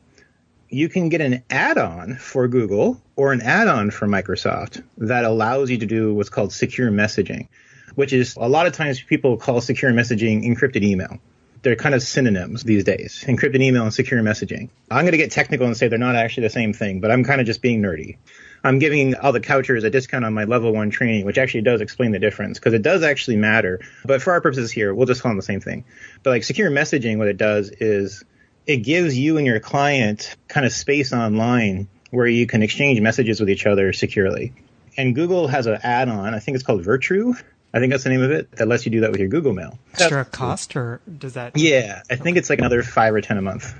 You 0.68 0.88
can 0.88 1.08
get 1.08 1.20
an 1.20 1.42
add-on 1.50 2.14
for 2.14 2.46
Google 2.46 3.00
or 3.16 3.32
an 3.32 3.42
add-on 3.42 3.90
for 3.90 4.06
Microsoft 4.06 4.84
that 4.98 5.24
allows 5.24 5.70
you 5.70 5.78
to 5.78 5.86
do 5.86 6.14
what's 6.14 6.28
called 6.28 6.52
secure 6.52 6.90
messaging, 6.90 7.48
which 7.96 8.12
is 8.12 8.36
a 8.36 8.48
lot 8.48 8.66
of 8.66 8.74
times 8.74 9.02
people 9.02 9.36
call 9.36 9.60
secure 9.60 9.90
messaging 9.90 10.44
encrypted 10.44 10.82
email 10.82 11.18
they're 11.62 11.76
kind 11.76 11.94
of 11.94 12.02
synonyms 12.02 12.62
these 12.62 12.84
days 12.84 13.24
encrypted 13.26 13.60
email 13.62 13.82
and 13.82 13.92
secure 13.92 14.22
messaging. 14.22 14.68
I'm 14.90 15.02
going 15.04 15.12
to 15.12 15.18
get 15.18 15.30
technical 15.30 15.66
and 15.66 15.76
say 15.76 15.88
they're 15.88 15.98
not 15.98 16.16
actually 16.16 16.44
the 16.44 16.50
same 16.50 16.72
thing, 16.72 17.00
but 17.00 17.10
I'm 17.10 17.24
kind 17.24 17.40
of 17.40 17.46
just 17.46 17.62
being 17.62 17.82
nerdy. 17.82 18.16
I'm 18.62 18.78
giving 18.78 19.14
all 19.14 19.32
the 19.32 19.40
couchers 19.40 19.84
a 19.84 19.90
discount 19.90 20.24
on 20.24 20.34
my 20.34 20.44
level 20.44 20.72
one 20.72 20.90
training, 20.90 21.24
which 21.24 21.38
actually 21.38 21.62
does 21.62 21.80
explain 21.80 22.12
the 22.12 22.18
difference 22.18 22.58
because 22.58 22.74
it 22.74 22.82
does 22.82 23.02
actually 23.02 23.36
matter. 23.36 23.80
But 24.04 24.20
for 24.20 24.32
our 24.32 24.40
purposes 24.40 24.70
here, 24.70 24.94
we'll 24.94 25.06
just 25.06 25.22
call 25.22 25.30
them 25.30 25.38
the 25.38 25.42
same 25.42 25.60
thing. 25.60 25.84
But 26.22 26.30
like 26.30 26.44
secure 26.44 26.70
messaging, 26.70 27.16
what 27.18 27.28
it 27.28 27.38
does 27.38 27.70
is 27.70 28.22
it 28.66 28.78
gives 28.78 29.18
you 29.18 29.38
and 29.38 29.46
your 29.46 29.60
client 29.60 30.36
kind 30.48 30.66
of 30.66 30.72
space 30.72 31.12
online 31.12 31.88
where 32.10 32.26
you 32.26 32.46
can 32.46 32.62
exchange 32.62 33.00
messages 33.00 33.40
with 33.40 33.48
each 33.48 33.66
other 33.66 33.92
securely. 33.92 34.52
And 34.96 35.14
Google 35.14 35.48
has 35.48 35.66
an 35.66 35.78
add-on, 35.82 36.34
I 36.34 36.40
think 36.40 36.56
it's 36.56 36.64
called 36.64 36.84
Virtru, 36.84 37.40
I 37.72 37.78
think 37.78 37.92
that's 37.92 38.04
the 38.04 38.10
name 38.10 38.22
of 38.22 38.30
it. 38.30 38.50
That 38.52 38.68
lets 38.68 38.84
you 38.84 38.92
do 38.92 39.00
that 39.00 39.10
with 39.10 39.20
your 39.20 39.28
Google 39.28 39.52
Mail. 39.52 39.78
Extra 39.92 40.24
cost, 40.24 40.74
or 40.76 41.00
does 41.18 41.34
that? 41.34 41.56
Yeah, 41.56 42.02
I 42.10 42.16
think 42.16 42.36
it's 42.36 42.50
like 42.50 42.58
another 42.58 42.82
five 42.82 43.14
or 43.14 43.20
ten 43.20 43.38
a 43.38 43.42
month. 43.42 43.74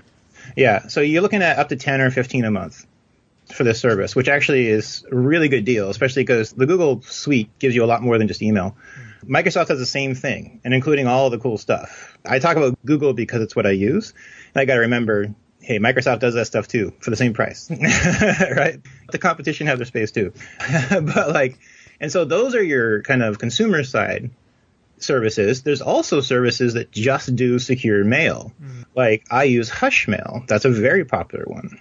Yeah, 0.56 0.86
so 0.88 1.00
you're 1.00 1.22
looking 1.22 1.42
at 1.42 1.58
up 1.58 1.68
to 1.70 1.76
ten 1.76 2.00
or 2.00 2.10
fifteen 2.10 2.44
a 2.44 2.50
month 2.50 2.86
for 3.52 3.64
this 3.64 3.80
service, 3.80 4.14
which 4.14 4.28
actually 4.28 4.68
is 4.68 5.04
a 5.10 5.14
really 5.14 5.48
good 5.48 5.64
deal, 5.64 5.90
especially 5.90 6.22
because 6.22 6.52
the 6.52 6.66
Google 6.66 7.02
Suite 7.02 7.50
gives 7.58 7.74
you 7.74 7.84
a 7.84 7.86
lot 7.86 8.02
more 8.02 8.18
than 8.18 8.28
just 8.28 8.42
email. 8.42 8.76
Microsoft 9.24 9.66
does 9.66 9.78
the 9.78 9.86
same 9.86 10.14
thing, 10.14 10.60
and 10.64 10.72
including 10.72 11.06
all 11.06 11.30
the 11.30 11.38
cool 11.38 11.58
stuff. 11.58 12.16
I 12.24 12.38
talk 12.38 12.56
about 12.56 12.78
Google 12.84 13.12
because 13.12 13.42
it's 13.42 13.54
what 13.54 13.66
I 13.66 13.72
use. 13.72 14.14
And 14.54 14.62
I 14.62 14.64
got 14.64 14.74
to 14.74 14.80
remember, 14.80 15.34
hey, 15.60 15.78
Microsoft 15.78 16.20
does 16.20 16.34
that 16.34 16.46
stuff 16.46 16.68
too 16.68 16.92
for 17.00 17.10
the 17.10 17.16
same 17.16 17.34
price, 17.34 17.70
right? 17.70 18.80
The 19.10 19.18
competition 19.18 19.66
has 19.66 19.78
their 19.78 19.86
space 19.86 20.10
too, 20.10 20.32
but 20.90 21.30
like 21.30 21.58
and 22.00 22.10
so 22.10 22.24
those 22.24 22.54
are 22.54 22.62
your 22.62 23.02
kind 23.02 23.22
of 23.22 23.38
consumer 23.38 23.84
side 23.84 24.30
services. 24.98 25.62
There's 25.62 25.80
also 25.80 26.20
services 26.20 26.74
that 26.74 26.90
just 26.90 27.34
do 27.36 27.58
secure 27.58 28.04
mail. 28.04 28.52
Mm. 28.62 28.84
Like 28.94 29.26
I 29.30 29.44
use 29.44 29.70
Hushmail. 29.70 30.46
That's 30.46 30.64
a 30.64 30.70
very 30.70 31.04
popular 31.04 31.44
one. 31.46 31.78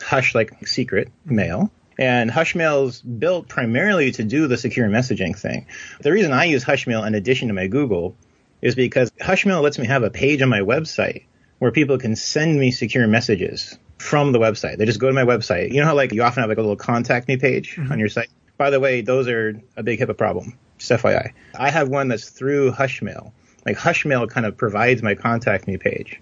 Hush 0.00 0.34
like 0.34 0.66
secret 0.66 1.10
mail. 1.24 1.70
And 1.98 2.30
Hushmail 2.30 2.88
is 2.88 3.00
built 3.00 3.48
primarily 3.48 4.12
to 4.12 4.24
do 4.24 4.46
the 4.46 4.56
secure 4.56 4.88
messaging 4.88 5.38
thing. 5.38 5.66
The 6.00 6.12
reason 6.12 6.32
I 6.32 6.44
use 6.44 6.64
Hushmail 6.64 7.06
in 7.06 7.14
addition 7.14 7.48
to 7.48 7.54
my 7.54 7.66
Google 7.66 8.16
is 8.60 8.74
because 8.74 9.10
Hushmail 9.20 9.62
lets 9.62 9.78
me 9.78 9.86
have 9.86 10.02
a 10.02 10.10
page 10.10 10.40
on 10.42 10.48
my 10.48 10.60
website 10.60 11.24
where 11.58 11.70
people 11.70 11.98
can 11.98 12.16
send 12.16 12.58
me 12.58 12.70
secure 12.70 13.06
messages 13.06 13.76
from 13.98 14.32
the 14.32 14.38
website. 14.38 14.78
They 14.78 14.86
just 14.86 14.98
go 14.98 15.08
to 15.08 15.12
my 15.12 15.24
website. 15.24 15.72
You 15.72 15.80
know 15.80 15.86
how 15.86 15.94
like 15.94 16.12
you 16.12 16.22
often 16.22 16.42
have 16.42 16.48
like 16.48 16.58
a 16.58 16.62
little 16.62 16.76
contact 16.76 17.28
me 17.28 17.36
page 17.36 17.76
mm-hmm. 17.76 17.92
on 17.92 17.98
your 17.98 18.08
site? 18.08 18.30
By 18.56 18.70
the 18.70 18.80
way, 18.80 19.00
those 19.00 19.28
are 19.28 19.60
a 19.76 19.82
big 19.82 20.00
HIPAA 20.00 20.16
problem. 20.16 20.58
Just 20.78 20.90
FYI. 21.02 21.32
I 21.58 21.70
have 21.70 21.88
one 21.88 22.08
that's 22.08 22.28
through 22.28 22.72
Hushmail. 22.72 23.32
Like 23.64 23.76
Hushmail 23.76 24.28
kind 24.30 24.46
of 24.46 24.56
provides 24.56 25.02
my 25.02 25.14
contact 25.14 25.66
me 25.66 25.76
page. 25.76 26.20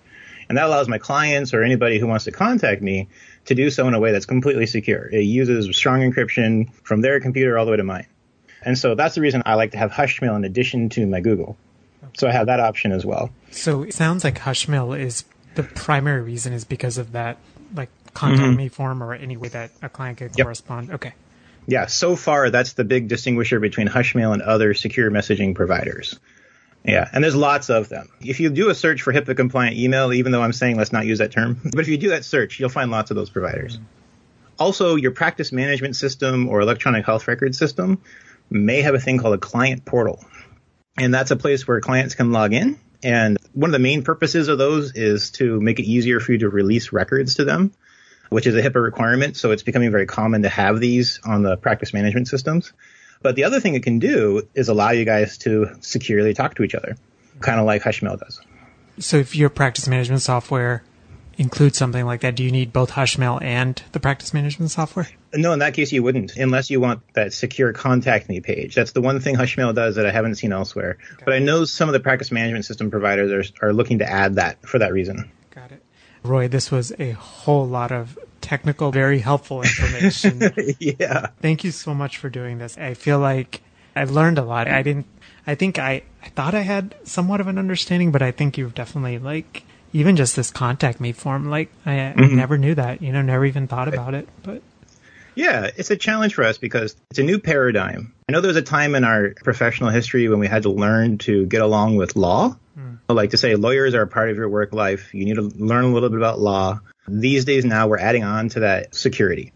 And 0.48 0.58
that 0.58 0.66
allows 0.66 0.88
my 0.88 0.98
clients 0.98 1.54
or 1.54 1.62
anybody 1.62 1.98
who 1.98 2.06
wants 2.06 2.24
to 2.24 2.32
contact 2.32 2.82
me 2.82 3.08
to 3.44 3.54
do 3.54 3.70
so 3.70 3.86
in 3.86 3.94
a 3.94 4.00
way 4.00 4.12
that's 4.12 4.26
completely 4.26 4.66
secure. 4.66 5.08
It 5.08 5.22
uses 5.22 5.74
strong 5.76 6.00
encryption 6.00 6.72
from 6.82 7.00
their 7.00 7.20
computer 7.20 7.56
all 7.56 7.64
the 7.64 7.70
way 7.70 7.76
to 7.76 7.84
mine. 7.84 8.06
And 8.62 8.76
so 8.76 8.94
that's 8.94 9.14
the 9.14 9.20
reason 9.20 9.42
I 9.46 9.54
like 9.54 9.72
to 9.72 9.78
have 9.78 9.90
Hushmail 9.92 10.36
in 10.36 10.44
addition 10.44 10.88
to 10.90 11.06
my 11.06 11.20
Google. 11.20 11.56
So 12.16 12.28
I 12.28 12.32
have 12.32 12.46
that 12.46 12.60
option 12.60 12.92
as 12.92 13.06
well. 13.06 13.30
So 13.50 13.82
it 13.82 13.94
sounds 13.94 14.24
like 14.24 14.40
Hushmail 14.40 14.98
is 14.98 15.24
the 15.54 15.62
primary 15.62 16.22
reason 16.22 16.52
is 16.52 16.64
because 16.64 16.98
of 16.98 17.12
that 17.12 17.38
like 17.74 17.88
contact 18.14 18.42
mm-hmm. 18.42 18.56
me 18.56 18.68
form 18.68 19.02
or 19.02 19.14
any 19.14 19.36
way 19.36 19.48
that 19.48 19.70
a 19.82 19.88
client 19.88 20.18
could 20.18 20.32
yep. 20.36 20.46
correspond. 20.46 20.90
Okay. 20.90 21.14
Yeah, 21.70 21.86
so 21.86 22.16
far 22.16 22.50
that's 22.50 22.72
the 22.72 22.82
big 22.82 23.06
distinguisher 23.06 23.60
between 23.60 23.86
Hushmail 23.86 24.32
and 24.32 24.42
other 24.42 24.74
secure 24.74 25.08
messaging 25.08 25.54
providers. 25.54 26.18
Yeah, 26.84 27.08
and 27.12 27.22
there's 27.22 27.36
lots 27.36 27.70
of 27.70 27.88
them. 27.88 28.08
If 28.20 28.40
you 28.40 28.50
do 28.50 28.70
a 28.70 28.74
search 28.74 29.02
for 29.02 29.12
HIPAA 29.12 29.36
compliant 29.36 29.76
email, 29.76 30.12
even 30.12 30.32
though 30.32 30.42
I'm 30.42 30.52
saying 30.52 30.78
let's 30.78 30.92
not 30.92 31.06
use 31.06 31.18
that 31.20 31.30
term, 31.30 31.60
but 31.72 31.78
if 31.78 31.86
you 31.86 31.96
do 31.96 32.08
that 32.08 32.24
search, 32.24 32.58
you'll 32.58 32.70
find 32.70 32.90
lots 32.90 33.12
of 33.12 33.16
those 33.16 33.30
providers. 33.30 33.78
Also, 34.58 34.96
your 34.96 35.12
practice 35.12 35.52
management 35.52 35.94
system 35.94 36.48
or 36.48 36.60
electronic 36.60 37.06
health 37.06 37.28
record 37.28 37.54
system 37.54 38.02
may 38.50 38.82
have 38.82 38.96
a 38.96 38.98
thing 38.98 39.18
called 39.18 39.34
a 39.34 39.38
client 39.38 39.84
portal. 39.84 40.24
And 40.98 41.14
that's 41.14 41.30
a 41.30 41.36
place 41.36 41.68
where 41.68 41.80
clients 41.80 42.16
can 42.16 42.32
log 42.32 42.52
in. 42.52 42.80
And 43.04 43.38
one 43.52 43.70
of 43.70 43.72
the 43.72 43.78
main 43.78 44.02
purposes 44.02 44.48
of 44.48 44.58
those 44.58 44.96
is 44.96 45.30
to 45.32 45.60
make 45.60 45.78
it 45.78 45.84
easier 45.84 46.18
for 46.18 46.32
you 46.32 46.38
to 46.38 46.48
release 46.48 46.92
records 46.92 47.36
to 47.36 47.44
them, 47.44 47.72
which 48.30 48.46
is 48.46 48.54
a 48.54 48.62
HIPAA 48.62 48.82
requirement. 48.82 49.36
So 49.36 49.50
it's 49.50 49.62
becoming 49.62 49.90
very 49.90 50.06
common 50.06 50.42
to 50.42 50.48
have 50.48 50.80
these 50.80 51.20
on 51.24 51.42
the 51.42 51.56
practice 51.56 51.92
management 51.92 52.28
systems. 52.28 52.72
But 53.22 53.36
the 53.36 53.44
other 53.44 53.60
thing 53.60 53.74
it 53.74 53.82
can 53.82 53.98
do 53.98 54.48
is 54.54 54.68
allow 54.68 54.90
you 54.90 55.04
guys 55.04 55.36
to 55.38 55.76
securely 55.80 56.32
talk 56.32 56.54
to 56.54 56.62
each 56.62 56.74
other, 56.74 56.96
kind 57.40 57.60
of 57.60 57.66
like 57.66 57.82
Hushmail 57.82 58.18
does. 58.18 58.40
So 58.98 59.18
if 59.18 59.36
your 59.36 59.50
practice 59.50 59.86
management 59.86 60.22
software 60.22 60.82
includes 61.36 61.76
something 61.76 62.04
like 62.04 62.20
that, 62.20 62.34
do 62.34 62.44
you 62.44 62.50
need 62.50 62.72
both 62.72 62.92
Hushmail 62.92 63.42
and 63.42 63.82
the 63.92 64.00
practice 64.00 64.32
management 64.32 64.70
software? 64.70 65.08
No, 65.34 65.52
in 65.52 65.58
that 65.58 65.74
case 65.74 65.92
you 65.92 66.02
wouldn't, 66.02 66.36
unless 66.36 66.70
you 66.70 66.80
want 66.80 67.02
that 67.14 67.32
secure 67.32 67.72
contact 67.72 68.28
me 68.28 68.40
page. 68.40 68.74
That's 68.74 68.92
the 68.92 69.00
one 69.00 69.20
thing 69.20 69.36
Hushmail 69.36 69.74
does 69.74 69.96
that 69.96 70.06
I 70.06 70.12
haven't 70.12 70.36
seen 70.36 70.52
elsewhere. 70.52 70.98
Okay. 71.14 71.24
But 71.24 71.34
I 71.34 71.38
know 71.40 71.64
some 71.64 71.88
of 71.88 71.92
the 71.92 72.00
practice 72.00 72.30
management 72.30 72.64
system 72.64 72.90
providers 72.90 73.52
are, 73.60 73.68
are 73.68 73.72
looking 73.72 73.98
to 73.98 74.10
add 74.10 74.36
that 74.36 74.66
for 74.66 74.78
that 74.78 74.92
reason. 74.92 75.30
Got 75.54 75.72
it. 75.72 75.82
Roy, 76.22 76.48
this 76.48 76.70
was 76.70 76.92
a 76.98 77.12
whole 77.12 77.66
lot 77.66 77.92
of 77.92 78.18
technical, 78.40 78.90
very 78.90 79.20
helpful 79.20 79.62
information. 79.62 80.40
yeah. 80.78 81.28
Thank 81.40 81.64
you 81.64 81.70
so 81.70 81.94
much 81.94 82.18
for 82.18 82.28
doing 82.28 82.58
this. 82.58 82.76
I 82.78 82.94
feel 82.94 83.18
like 83.18 83.62
I've 83.94 84.10
learned 84.10 84.38
a 84.38 84.42
lot. 84.42 84.68
I 84.68 84.82
didn't, 84.82 85.06
I 85.46 85.54
think 85.54 85.78
I, 85.78 86.02
I 86.22 86.28
thought 86.28 86.54
I 86.54 86.60
had 86.60 86.94
somewhat 87.04 87.40
of 87.40 87.48
an 87.48 87.58
understanding, 87.58 88.12
but 88.12 88.22
I 88.22 88.30
think 88.30 88.58
you've 88.58 88.74
definitely 88.74 89.18
like, 89.18 89.64
even 89.92 90.16
just 90.16 90.36
this 90.36 90.50
contact 90.50 91.00
me 91.00 91.12
form, 91.12 91.50
like 91.50 91.70
I, 91.84 91.90
mm-hmm. 91.90 92.20
I 92.20 92.26
never 92.28 92.58
knew 92.58 92.74
that, 92.74 93.02
you 93.02 93.12
know, 93.12 93.22
never 93.22 93.44
even 93.44 93.66
thought 93.66 93.88
about 93.88 94.14
it, 94.14 94.28
but. 94.42 94.62
Yeah, 95.40 95.70
it's 95.74 95.90
a 95.90 95.96
challenge 95.96 96.34
for 96.34 96.44
us 96.44 96.58
because 96.58 96.94
it's 97.08 97.18
a 97.18 97.22
new 97.22 97.38
paradigm. 97.38 98.12
I 98.28 98.32
know 98.32 98.42
there 98.42 98.48
was 98.48 98.58
a 98.58 98.62
time 98.62 98.94
in 98.94 99.04
our 99.04 99.32
professional 99.42 99.88
history 99.88 100.28
when 100.28 100.38
we 100.38 100.46
had 100.46 100.64
to 100.64 100.70
learn 100.70 101.16
to 101.18 101.46
get 101.46 101.62
along 101.62 101.96
with 101.96 102.14
law. 102.14 102.58
Mm. 102.78 102.98
Like 103.08 103.30
to 103.30 103.38
say, 103.38 103.54
lawyers 103.54 103.94
are 103.94 104.02
a 104.02 104.06
part 104.06 104.28
of 104.28 104.36
your 104.36 104.50
work 104.50 104.74
life. 104.74 105.14
You 105.14 105.24
need 105.24 105.36
to 105.36 105.42
learn 105.42 105.84
a 105.84 105.88
little 105.88 106.10
bit 106.10 106.18
about 106.18 106.40
law. 106.40 106.80
These 107.08 107.46
days 107.46 107.64
now 107.64 107.88
we're 107.88 107.98
adding 107.98 108.22
on 108.22 108.50
to 108.50 108.60
that 108.60 108.94
security. 108.94 109.54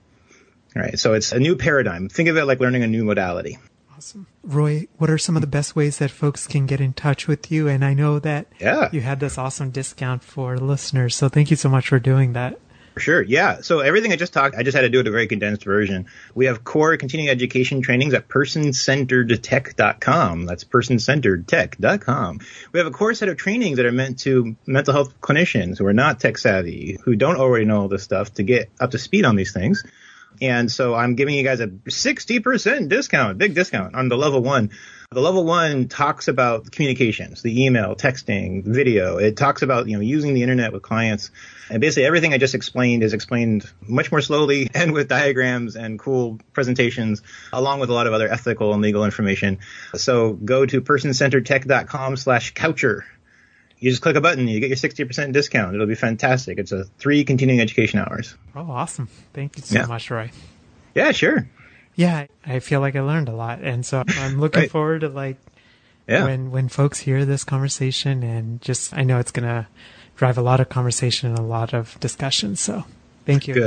Right. 0.74 0.98
So 0.98 1.12
it's 1.12 1.32
a 1.32 1.38
new 1.38 1.54
paradigm. 1.54 2.08
Think 2.08 2.30
of 2.30 2.38
it 2.38 2.46
like 2.46 2.60
learning 2.60 2.82
a 2.82 2.86
new 2.86 3.04
modality. 3.04 3.58
Awesome. 3.94 4.26
Roy, 4.42 4.88
what 4.96 5.10
are 5.10 5.18
some 5.18 5.36
of 5.36 5.42
the 5.42 5.46
best 5.46 5.76
ways 5.76 5.98
that 5.98 6.10
folks 6.10 6.46
can 6.46 6.64
get 6.64 6.80
in 6.80 6.94
touch 6.94 7.28
with 7.28 7.52
you? 7.52 7.68
And 7.68 7.84
I 7.84 7.92
know 7.92 8.18
that 8.20 8.46
yeah. 8.58 8.88
you 8.90 9.02
had 9.02 9.20
this 9.20 9.36
awesome 9.36 9.70
discount 9.70 10.24
for 10.24 10.56
listeners. 10.56 11.14
So 11.14 11.28
thank 11.28 11.50
you 11.50 11.56
so 11.56 11.68
much 11.68 11.88
for 11.88 11.98
doing 11.98 12.32
that. 12.32 12.58
Sure. 12.96 13.20
Yeah. 13.20 13.62
So 13.62 13.80
everything 13.80 14.12
I 14.12 14.16
just 14.16 14.33
talked, 14.33 14.54
I 14.54 14.62
just 14.62 14.76
had 14.76 14.83
to 14.83 14.88
do 14.88 15.00
it 15.00 15.09
a 15.09 15.11
very 15.11 15.26
condensed 15.26 15.64
version. 15.64 16.07
We 16.35 16.46
have 16.46 16.62
core 16.62 16.96
continuing 16.96 17.28
education 17.28 17.83
trainings 17.83 18.14
at 18.14 18.28
personcenteredtech.com. 18.28 20.46
That's 20.46 20.62
personcenteredtech.com. 20.62 22.40
We 22.72 22.78
have 22.78 22.87
a 22.87 22.92
core 22.92 23.14
set 23.14 23.28
of 23.28 23.37
trainings 23.37 23.78
that 23.78 23.87
are 23.87 23.92
meant 23.92 24.20
to 24.20 24.54
mental 24.66 24.94
health 24.94 25.20
clinicians 25.20 25.78
who 25.78 25.87
are 25.87 25.92
not 25.92 26.20
tech 26.20 26.38
savvy, 26.38 26.98
who 27.04 27.16
don't 27.16 27.37
already 27.37 27.64
know 27.64 27.80
all 27.80 27.88
this 27.88 28.04
stuff 28.04 28.33
to 28.35 28.44
get 28.44 28.70
up 28.78 28.92
to 28.92 28.98
speed 28.98 29.24
on 29.24 29.35
these 29.35 29.52
things. 29.52 29.83
And 30.40 30.70
so 30.70 30.94
I'm 30.94 31.16
giving 31.16 31.35
you 31.35 31.42
guys 31.42 31.61
a 31.61 31.68
60% 31.68 32.88
discount, 32.88 33.38
big 33.38 33.54
discount 33.54 33.94
on 33.94 34.09
the 34.09 34.16
level 34.16 34.42
one. 34.42 34.70
The 35.14 35.20
level 35.20 35.44
one 35.44 35.88
talks 35.88 36.29
about 36.29 36.70
communications, 36.70 37.42
the 37.42 37.64
email, 37.64 37.94
texting, 37.94 38.64
video. 38.64 39.16
It 39.18 39.37
talks 39.37 39.62
about, 39.62 39.88
you 39.88 39.96
know, 39.96 40.00
using 40.00 40.35
the 40.35 40.42
internet 40.42 40.72
with 40.72 40.83
clients. 40.83 41.31
And 41.70 41.81
basically 41.81 42.05
everything 42.05 42.35
I 42.35 42.38
just 42.38 42.55
explained 42.55 43.03
is 43.03 43.14
explained 43.14 43.70
much 43.81 44.11
more 44.11 44.20
slowly 44.20 44.68
and 44.74 44.92
with 44.92 45.09
diagrams 45.09 45.77
and 45.77 45.98
cool 45.98 46.40
presentations, 46.53 47.22
along 47.53 47.81
with 47.81 47.90
a 47.90 47.94
lot 47.94 48.07
of 48.07 48.12
other 48.12 48.29
ethical 48.29 48.72
and 48.72 48.83
legal 48.83 49.05
information. 49.05 49.61
So 49.94 50.33
go 50.33 50.66
to 50.66 50.81
personcenteredtech.com 50.83 52.16
slash 52.16 52.53
coucher 52.53 53.05
you 53.85 53.90
just 53.90 54.00
click 54.00 54.16
a 54.16 54.20
button, 54.22 54.48
you 54.48 54.61
get 54.61 54.68
your 54.68 54.79
60% 54.79 55.33
discount. 55.33 55.74
It'll 55.74 55.87
be 55.87 55.94
fantastic. 55.94 56.59
It's 56.59 56.72
a 56.72 56.85
three 56.85 57.22
continuing 57.24 57.61
education 57.61 57.98
hours. 57.98 58.35
Oh, 58.57 58.70
awesome. 58.70 59.09
Thank 59.35 59.59
you 59.59 59.62
so 59.62 59.81
yeah. 59.81 59.87
much, 59.87 60.11
Roy. 60.11 60.31
Yeah, 60.94 61.12
sure. 61.12 61.46
Yeah, 61.94 62.26
I 62.44 62.59
feel 62.61 62.80
like 62.80 62.96
I 62.96 63.00
learned 63.00 63.28
a 63.28 63.35
lot. 63.35 63.61
And 63.61 63.85
so 63.85 64.02
I'm 64.07 64.40
looking 64.40 64.62
right. 64.62 64.70
forward 64.70 65.02
to 65.02 65.09
like 65.09 65.38
yeah. 66.09 66.24
when, 66.24 66.50
when 66.50 66.68
folks 66.68 66.98
hear 66.98 67.24
this 67.24 67.44
conversation 67.44 68.22
and 68.22 68.61
just, 68.61 68.94
I 68.94 69.04
know 69.04 69.18
it's 69.18 69.30
going 69.30 69.48
to 69.48 69.66
drive 70.16 70.38
a 70.38 70.42
lot 70.42 70.61
of 70.61 70.68
conversation 70.68 71.30
and 71.30 71.38
a 71.38 71.42
lot 71.42 71.72
of 71.72 71.98
discussion. 72.00 72.57
So 72.57 72.85
thank 73.26 73.46
you 73.48 73.54
Good. 73.54 73.66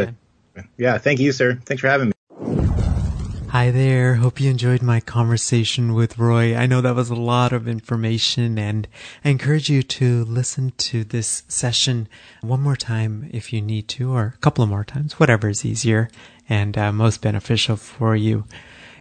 again. 0.55 0.69
Yeah, 0.77 0.97
thank 0.97 1.19
you, 1.19 1.31
sir. 1.31 1.59
Thanks 1.65 1.81
for 1.81 1.87
having 1.87 2.07
me. 2.09 2.13
Hi 3.49 3.71
there. 3.71 4.15
Hope 4.15 4.41
you 4.41 4.51
enjoyed 4.51 4.81
my 4.81 4.99
conversation 4.99 5.93
with 5.93 6.17
Roy. 6.17 6.55
I 6.55 6.65
know 6.65 6.81
that 6.81 6.95
was 6.95 7.09
a 7.09 7.15
lot 7.15 7.53
of 7.53 7.65
information 7.65 8.59
and 8.59 8.87
I 9.23 9.29
encourage 9.29 9.69
you 9.69 9.83
to 9.83 10.25
listen 10.25 10.73
to 10.77 11.05
this 11.05 11.43
session 11.47 12.09
one 12.41 12.61
more 12.61 12.75
time 12.75 13.29
if 13.31 13.53
you 13.53 13.61
need 13.61 13.87
to 13.89 14.11
or 14.11 14.33
a 14.35 14.39
couple 14.39 14.63
of 14.63 14.69
more 14.69 14.83
times, 14.83 15.17
whatever 15.17 15.47
is 15.47 15.63
easier 15.63 16.09
and 16.49 16.77
uh, 16.77 16.91
most 16.91 17.21
beneficial 17.21 17.75
for 17.75 18.15
you. 18.15 18.45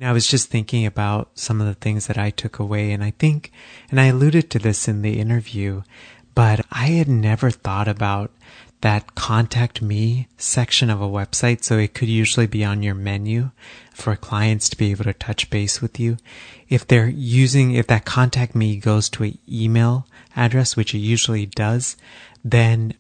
I 0.01 0.13
was 0.13 0.27
just 0.27 0.51
thinking 0.51 0.85
about 0.85 1.31
some 1.35 1.61
of 1.61 1.67
the 1.67 1.75
things 1.75 2.07
that 2.07 2.19
I 2.19 2.31
took 2.31 2.59
away 2.59 2.93
and 2.93 3.03
I 3.03 3.13
think, 3.13 3.51
and 3.91 4.01
I 4.01 4.07
alluded 4.07 4.51
to 4.51 4.59
this 4.59 4.89
in 4.89 5.03
the 5.03 5.19
interview, 5.19 5.83
but 6.35 6.67
I 6.71 6.89
had 6.89 7.09
never 7.09 7.51
thought 7.51 7.89
about 7.89 8.31
that 8.83 9.15
contact 9.15 9.81
me 9.81 10.29
section 10.37 10.91
of 10.91 11.01
a 11.01 11.09
website. 11.09 11.65
So 11.65 11.79
it 11.79 11.95
could 11.95 12.09
usually 12.09 12.47
be 12.47 12.65
on 12.65 12.83
your 12.83 12.95
menu 12.95 13.51
for 13.95 14.15
clients 14.17 14.69
to 14.69 14.77
be 14.77 14.91
able 14.91 15.05
to 15.05 15.15
touch 15.15 15.49
base 15.49 15.81
with 15.81 15.99
you. 15.99 16.19
If 16.69 16.87
they're 16.87 17.09
using, 17.09 17.75
if 17.75 17.87
that 17.87 18.05
contact 18.05 18.55
me 18.55 18.77
goes 18.77 19.09
to 19.11 19.25
an 19.25 19.39
email 19.51 20.07
address, 20.37 20.77
which 20.77 20.95
it 20.95 20.99
usually 20.99 21.47
does, 21.47 21.97
then 22.45 22.95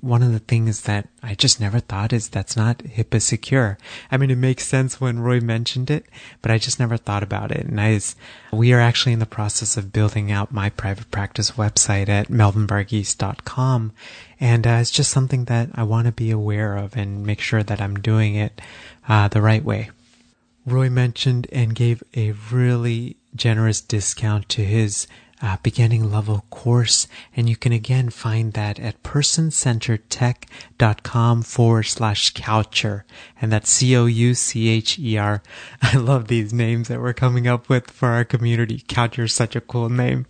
one 0.00 0.22
of 0.22 0.32
the 0.32 0.38
things 0.38 0.82
that 0.82 1.08
I 1.22 1.34
just 1.34 1.60
never 1.60 1.80
thought 1.80 2.12
is 2.12 2.28
that's 2.28 2.56
not 2.56 2.78
HIPAA 2.78 3.20
secure. 3.20 3.78
I 4.10 4.16
mean, 4.16 4.30
it 4.30 4.38
makes 4.38 4.66
sense 4.66 5.00
when 5.00 5.20
Roy 5.20 5.40
mentioned 5.40 5.90
it, 5.90 6.06
but 6.40 6.50
I 6.50 6.58
just 6.58 6.80
never 6.80 6.96
thought 6.96 7.22
about 7.22 7.50
it. 7.50 7.66
And 7.66 7.80
I, 7.80 8.00
we 8.52 8.72
are 8.72 8.80
actually 8.80 9.12
in 9.12 9.18
the 9.18 9.26
process 9.26 9.76
of 9.76 9.92
building 9.92 10.32
out 10.32 10.52
my 10.52 10.70
private 10.70 11.10
practice 11.10 11.52
website 11.52 12.08
at 12.08 12.28
melvinvarghese.com. 12.28 13.92
And 14.40 14.66
uh, 14.66 14.78
it's 14.80 14.90
just 14.90 15.10
something 15.10 15.44
that 15.44 15.70
I 15.74 15.82
want 15.82 16.06
to 16.06 16.12
be 16.12 16.30
aware 16.30 16.76
of 16.76 16.96
and 16.96 17.26
make 17.26 17.40
sure 17.40 17.62
that 17.62 17.80
I'm 17.80 18.00
doing 18.00 18.36
it 18.36 18.60
uh, 19.08 19.28
the 19.28 19.42
right 19.42 19.64
way. 19.64 19.90
Roy 20.64 20.88
mentioned 20.88 21.46
and 21.52 21.74
gave 21.74 22.02
a 22.14 22.32
really 22.50 23.16
generous 23.34 23.80
discount 23.80 24.48
to 24.50 24.64
his 24.64 25.06
uh, 25.40 25.56
beginning 25.62 26.10
level 26.10 26.44
course. 26.50 27.06
And 27.36 27.48
you 27.48 27.56
can 27.56 27.72
again 27.72 28.10
find 28.10 28.52
that 28.54 28.78
at 28.78 29.02
personcenteredtech.com 29.02 31.42
forward 31.42 31.84
slash 31.84 32.34
coucher. 32.34 33.04
And 33.40 33.50
that's 33.52 33.70
C-O-U-C-H-E-R. 33.70 35.42
I 35.82 35.96
love 35.96 36.28
these 36.28 36.52
names 36.52 36.88
that 36.88 37.00
we're 37.00 37.12
coming 37.12 37.46
up 37.46 37.68
with 37.68 37.90
for 37.90 38.08
our 38.08 38.24
community. 38.24 38.84
Coucher 38.88 39.24
is 39.24 39.34
such 39.34 39.56
a 39.56 39.60
cool 39.60 39.88
name. 39.88 40.26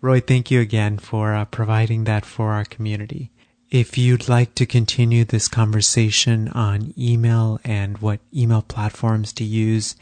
Roy, 0.00 0.20
thank 0.20 0.50
you 0.50 0.60
again 0.60 0.98
for 0.98 1.34
uh, 1.34 1.44
providing 1.46 2.04
that 2.04 2.24
for 2.24 2.52
our 2.52 2.64
community. 2.64 3.30
If 3.70 3.98
you'd 3.98 4.28
like 4.28 4.54
to 4.54 4.66
continue 4.66 5.24
this 5.24 5.48
conversation 5.48 6.48
on 6.48 6.94
email 6.96 7.58
and 7.64 7.98
what 7.98 8.20
email 8.32 8.62
platforms 8.62 9.32
to 9.34 9.44
use, 9.44 9.96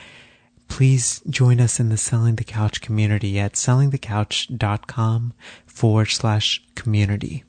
please 0.68 1.20
join 1.28 1.60
us 1.60 1.78
in 1.78 1.88
the 1.88 1.96
Selling 1.96 2.36
the 2.36 2.44
Couch 2.44 2.80
community 2.80 3.38
at 3.38 3.54
sellingthecouch.com 3.54 5.34
forward 5.66 6.06
slash 6.06 6.62
community. 6.74 7.44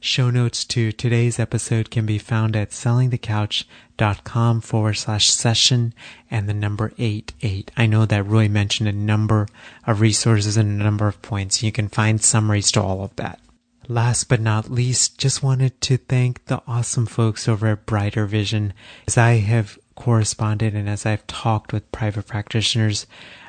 Show 0.00 0.30
notes 0.30 0.64
to 0.66 0.92
today's 0.92 1.40
episode 1.40 1.90
can 1.90 2.06
be 2.06 2.18
found 2.18 2.54
at 2.54 2.70
sellingthecouch.com 2.70 4.60
forward 4.60 4.94
slash 4.94 5.28
session 5.28 5.92
and 6.30 6.48
the 6.48 6.54
number 6.54 6.92
eight 6.98 7.32
eight. 7.42 7.72
I 7.76 7.86
know 7.86 8.06
that 8.06 8.24
Roy 8.24 8.48
mentioned 8.48 8.88
a 8.88 8.92
number 8.92 9.48
of 9.86 10.00
resources 10.00 10.56
and 10.56 10.80
a 10.80 10.84
number 10.84 11.08
of 11.08 11.20
points. 11.20 11.64
You 11.64 11.72
can 11.72 11.88
find 11.88 12.22
summaries 12.22 12.70
to 12.72 12.82
all 12.82 13.02
of 13.02 13.16
that. 13.16 13.40
Last 13.88 14.24
but 14.24 14.40
not 14.40 14.70
least, 14.70 15.18
just 15.18 15.42
wanted 15.42 15.80
to 15.80 15.96
thank 15.96 16.44
the 16.44 16.62
awesome 16.66 17.06
folks 17.06 17.48
over 17.48 17.66
at 17.66 17.86
Brighter 17.86 18.26
Vision. 18.26 18.74
As 19.08 19.18
I 19.18 19.38
have 19.38 19.78
corresponded 19.98 20.74
and 20.74 20.88
as 20.88 21.04
I've 21.04 21.26
talked 21.26 21.72
with 21.72 21.90
private 21.90 22.28
practitioners, 22.28 23.06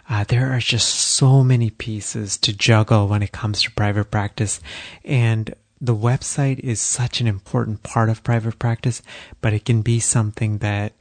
uh, 0.10 0.24
there 0.28 0.52
are 0.52 0.60
just 0.60 0.90
so 0.90 1.44
many 1.44 1.70
pieces 1.70 2.38
to 2.38 2.52
juggle 2.52 3.08
when 3.08 3.22
it 3.22 3.32
comes 3.32 3.62
to 3.62 3.72
private 3.72 4.10
practice. 4.10 4.60
And 5.06 5.54
the 5.80 5.96
website 5.96 6.58
is 6.60 6.82
such 6.82 7.22
an 7.22 7.28
important 7.28 7.84
part 7.84 8.10
of 8.10 8.24
private 8.24 8.58
practice, 8.58 9.04
but 9.42 9.54
it 9.54 9.64
can 9.64 9.84
be 9.84 10.00
something 10.00 10.58
that 10.58 10.94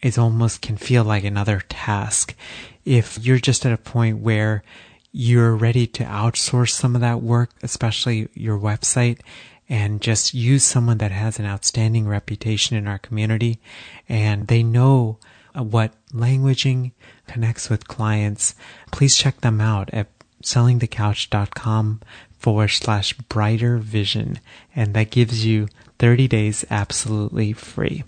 is 0.00 0.16
almost 0.16 0.62
can 0.62 0.76
feel 0.76 1.02
like 1.02 1.24
another 1.24 1.60
task. 1.68 2.36
If 2.84 3.18
you're 3.18 3.38
just 3.38 3.66
at 3.66 3.72
a 3.72 3.78
point 3.78 4.18
where 4.18 4.62
you're 5.10 5.56
ready 5.56 5.88
to 5.88 6.04
outsource 6.04 6.70
some 6.70 6.94
of 6.94 7.00
that 7.00 7.20
work, 7.20 7.50
especially 7.64 8.28
your 8.34 8.58
website, 8.58 9.18
and 9.68 10.00
just 10.00 10.34
use 10.34 10.64
someone 10.64 10.98
that 10.98 11.10
has 11.10 11.38
an 11.38 11.46
outstanding 11.46 12.06
reputation 12.06 12.76
in 12.76 12.86
our 12.86 12.98
community 12.98 13.60
and 14.08 14.48
they 14.48 14.62
know 14.62 15.18
uh, 15.54 15.62
what 15.62 15.92
languaging 16.12 16.92
connects 17.26 17.70
with 17.70 17.88
clients, 17.88 18.54
please 18.90 19.16
check 19.16 19.40
them 19.40 19.60
out 19.60 19.88
at 19.92 20.08
sellingthecouch.com 20.42 22.00
forward 22.38 22.68
slash 22.68 23.14
brighter 23.14 23.78
vision. 23.78 24.38
And 24.76 24.94
that 24.94 25.10
gives 25.10 25.46
you 25.46 25.68
30 25.98 26.28
days 26.28 26.64
absolutely 26.70 27.52
free. 27.52 28.04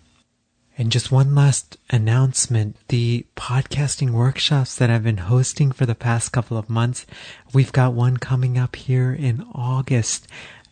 And 0.78 0.92
just 0.92 1.10
one 1.10 1.34
last 1.34 1.78
announcement. 1.88 2.76
The 2.88 3.24
podcasting 3.34 4.10
workshops 4.10 4.76
that 4.76 4.90
I've 4.90 5.04
been 5.04 5.16
hosting 5.16 5.72
for 5.72 5.86
the 5.86 5.94
past 5.94 6.32
couple 6.32 6.58
of 6.58 6.68
months, 6.68 7.06
we've 7.54 7.72
got 7.72 7.94
one 7.94 8.18
coming 8.18 8.58
up 8.58 8.76
here 8.76 9.10
in 9.10 9.46
August. 9.54 10.28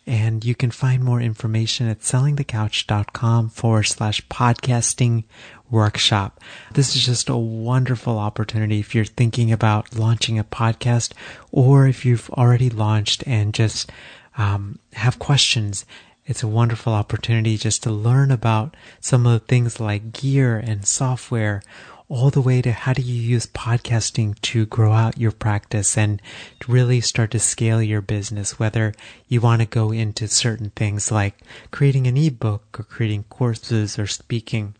And 0.06 0.44
you 0.44 0.54
can 0.54 0.70
find 0.70 1.02
more 1.02 1.20
information 1.20 1.88
at 1.88 2.00
sellingthecouch.com 2.00 3.48
forward 3.48 3.84
slash 3.84 4.26
podcasting 4.28 5.24
workshop. 5.70 6.40
This 6.72 6.94
is 6.94 7.06
just 7.06 7.28
a 7.28 7.36
wonderful 7.36 8.18
opportunity 8.18 8.80
if 8.80 8.94
you're 8.94 9.04
thinking 9.04 9.50
about 9.50 9.96
launching 9.96 10.38
a 10.38 10.44
podcast 10.44 11.12
or 11.50 11.86
if 11.86 12.04
you've 12.04 12.28
already 12.30 12.68
launched 12.68 13.24
and 13.26 13.54
just 13.54 13.90
um, 14.36 14.78
have 14.92 15.18
questions. 15.18 15.86
It's 16.26 16.42
a 16.42 16.48
wonderful 16.48 16.92
opportunity 16.92 17.56
just 17.56 17.82
to 17.82 17.90
learn 17.90 18.30
about 18.30 18.76
some 19.00 19.26
of 19.26 19.32
the 19.32 19.46
things 19.46 19.78
like 19.78 20.12
gear 20.12 20.58
and 20.58 20.86
software 20.86 21.62
all 22.08 22.30
the 22.30 22.40
way 22.40 22.60
to 22.60 22.72
how 22.72 22.92
do 22.92 23.02
you 23.02 23.14
use 23.14 23.46
podcasting 23.46 24.38
to 24.42 24.66
grow 24.66 24.92
out 24.92 25.18
your 25.18 25.32
practice 25.32 25.96
and 25.96 26.20
really 26.68 27.00
start 27.00 27.30
to 27.30 27.38
scale 27.38 27.82
your 27.82 28.02
business, 28.02 28.58
whether 28.58 28.92
you 29.26 29.40
want 29.40 29.62
to 29.62 29.66
go 29.66 29.90
into 29.90 30.28
certain 30.28 30.70
things 30.70 31.10
like 31.10 31.40
creating 31.70 32.06
an 32.06 32.16
ebook 32.16 32.78
or 32.78 32.82
creating 32.84 33.24
courses 33.24 33.98
or 33.98 34.06
speaking. 34.06 34.74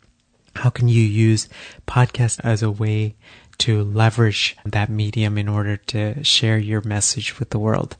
How 0.56 0.70
can 0.70 0.88
you 0.88 1.02
use 1.02 1.48
podcast 1.86 2.40
as 2.44 2.62
a 2.62 2.70
way 2.70 3.14
to 3.58 3.82
leverage 3.82 4.56
that 4.64 4.90
medium 4.90 5.38
in 5.38 5.48
order 5.48 5.76
to 5.76 6.22
share 6.22 6.58
your 6.58 6.82
message 6.82 7.38
with 7.38 7.50
the 7.50 7.58
world? 7.58 7.96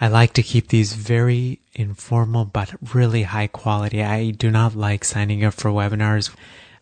I 0.00 0.08
like 0.08 0.32
to 0.34 0.42
keep 0.42 0.68
these 0.68 0.94
very 0.94 1.60
informal 1.74 2.44
but 2.44 2.74
really 2.94 3.24
high 3.24 3.46
quality. 3.48 4.02
I 4.02 4.30
do 4.30 4.50
not 4.50 4.74
like 4.74 5.04
signing 5.04 5.44
up 5.44 5.54
for 5.54 5.70
webinars 5.70 6.34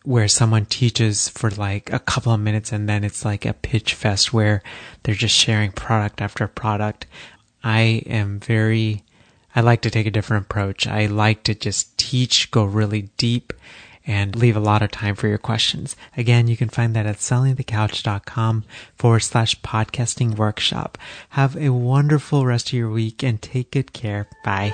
where 0.03 0.27
someone 0.27 0.65
teaches 0.65 1.29
for 1.29 1.51
like 1.51 1.91
a 1.93 1.99
couple 1.99 2.33
of 2.33 2.39
minutes 2.39 2.71
and 2.71 2.89
then 2.89 3.03
it's 3.03 3.23
like 3.23 3.45
a 3.45 3.53
pitch 3.53 3.93
fest 3.93 4.33
where 4.33 4.63
they're 5.03 5.15
just 5.15 5.35
sharing 5.35 5.71
product 5.71 6.21
after 6.21 6.47
product. 6.47 7.05
I 7.63 8.03
am 8.07 8.39
very, 8.39 9.03
I 9.55 9.61
like 9.61 9.81
to 9.81 9.91
take 9.91 10.07
a 10.07 10.11
different 10.11 10.45
approach. 10.45 10.87
I 10.87 11.05
like 11.05 11.43
to 11.43 11.53
just 11.53 11.97
teach, 11.97 12.49
go 12.49 12.63
really 12.63 13.09
deep 13.17 13.53
and 14.07 14.35
leave 14.35 14.57
a 14.57 14.61
lot 14.61 14.81
of 14.81 14.89
time 14.89 15.15
for 15.15 15.27
your 15.27 15.37
questions. 15.37 15.95
Again, 16.17 16.47
you 16.47 16.57
can 16.57 16.69
find 16.69 16.95
that 16.95 17.05
at 17.05 17.17
sellingthecouch.com 17.17 18.63
forward 18.95 19.19
slash 19.19 19.59
podcasting 19.61 20.37
workshop. 20.37 20.97
Have 21.29 21.55
a 21.55 21.69
wonderful 21.69 22.45
rest 22.45 22.69
of 22.69 22.73
your 22.73 22.89
week 22.89 23.21
and 23.23 23.39
take 23.39 23.71
good 23.71 23.93
care. 23.93 24.27
Bye. 24.43 24.73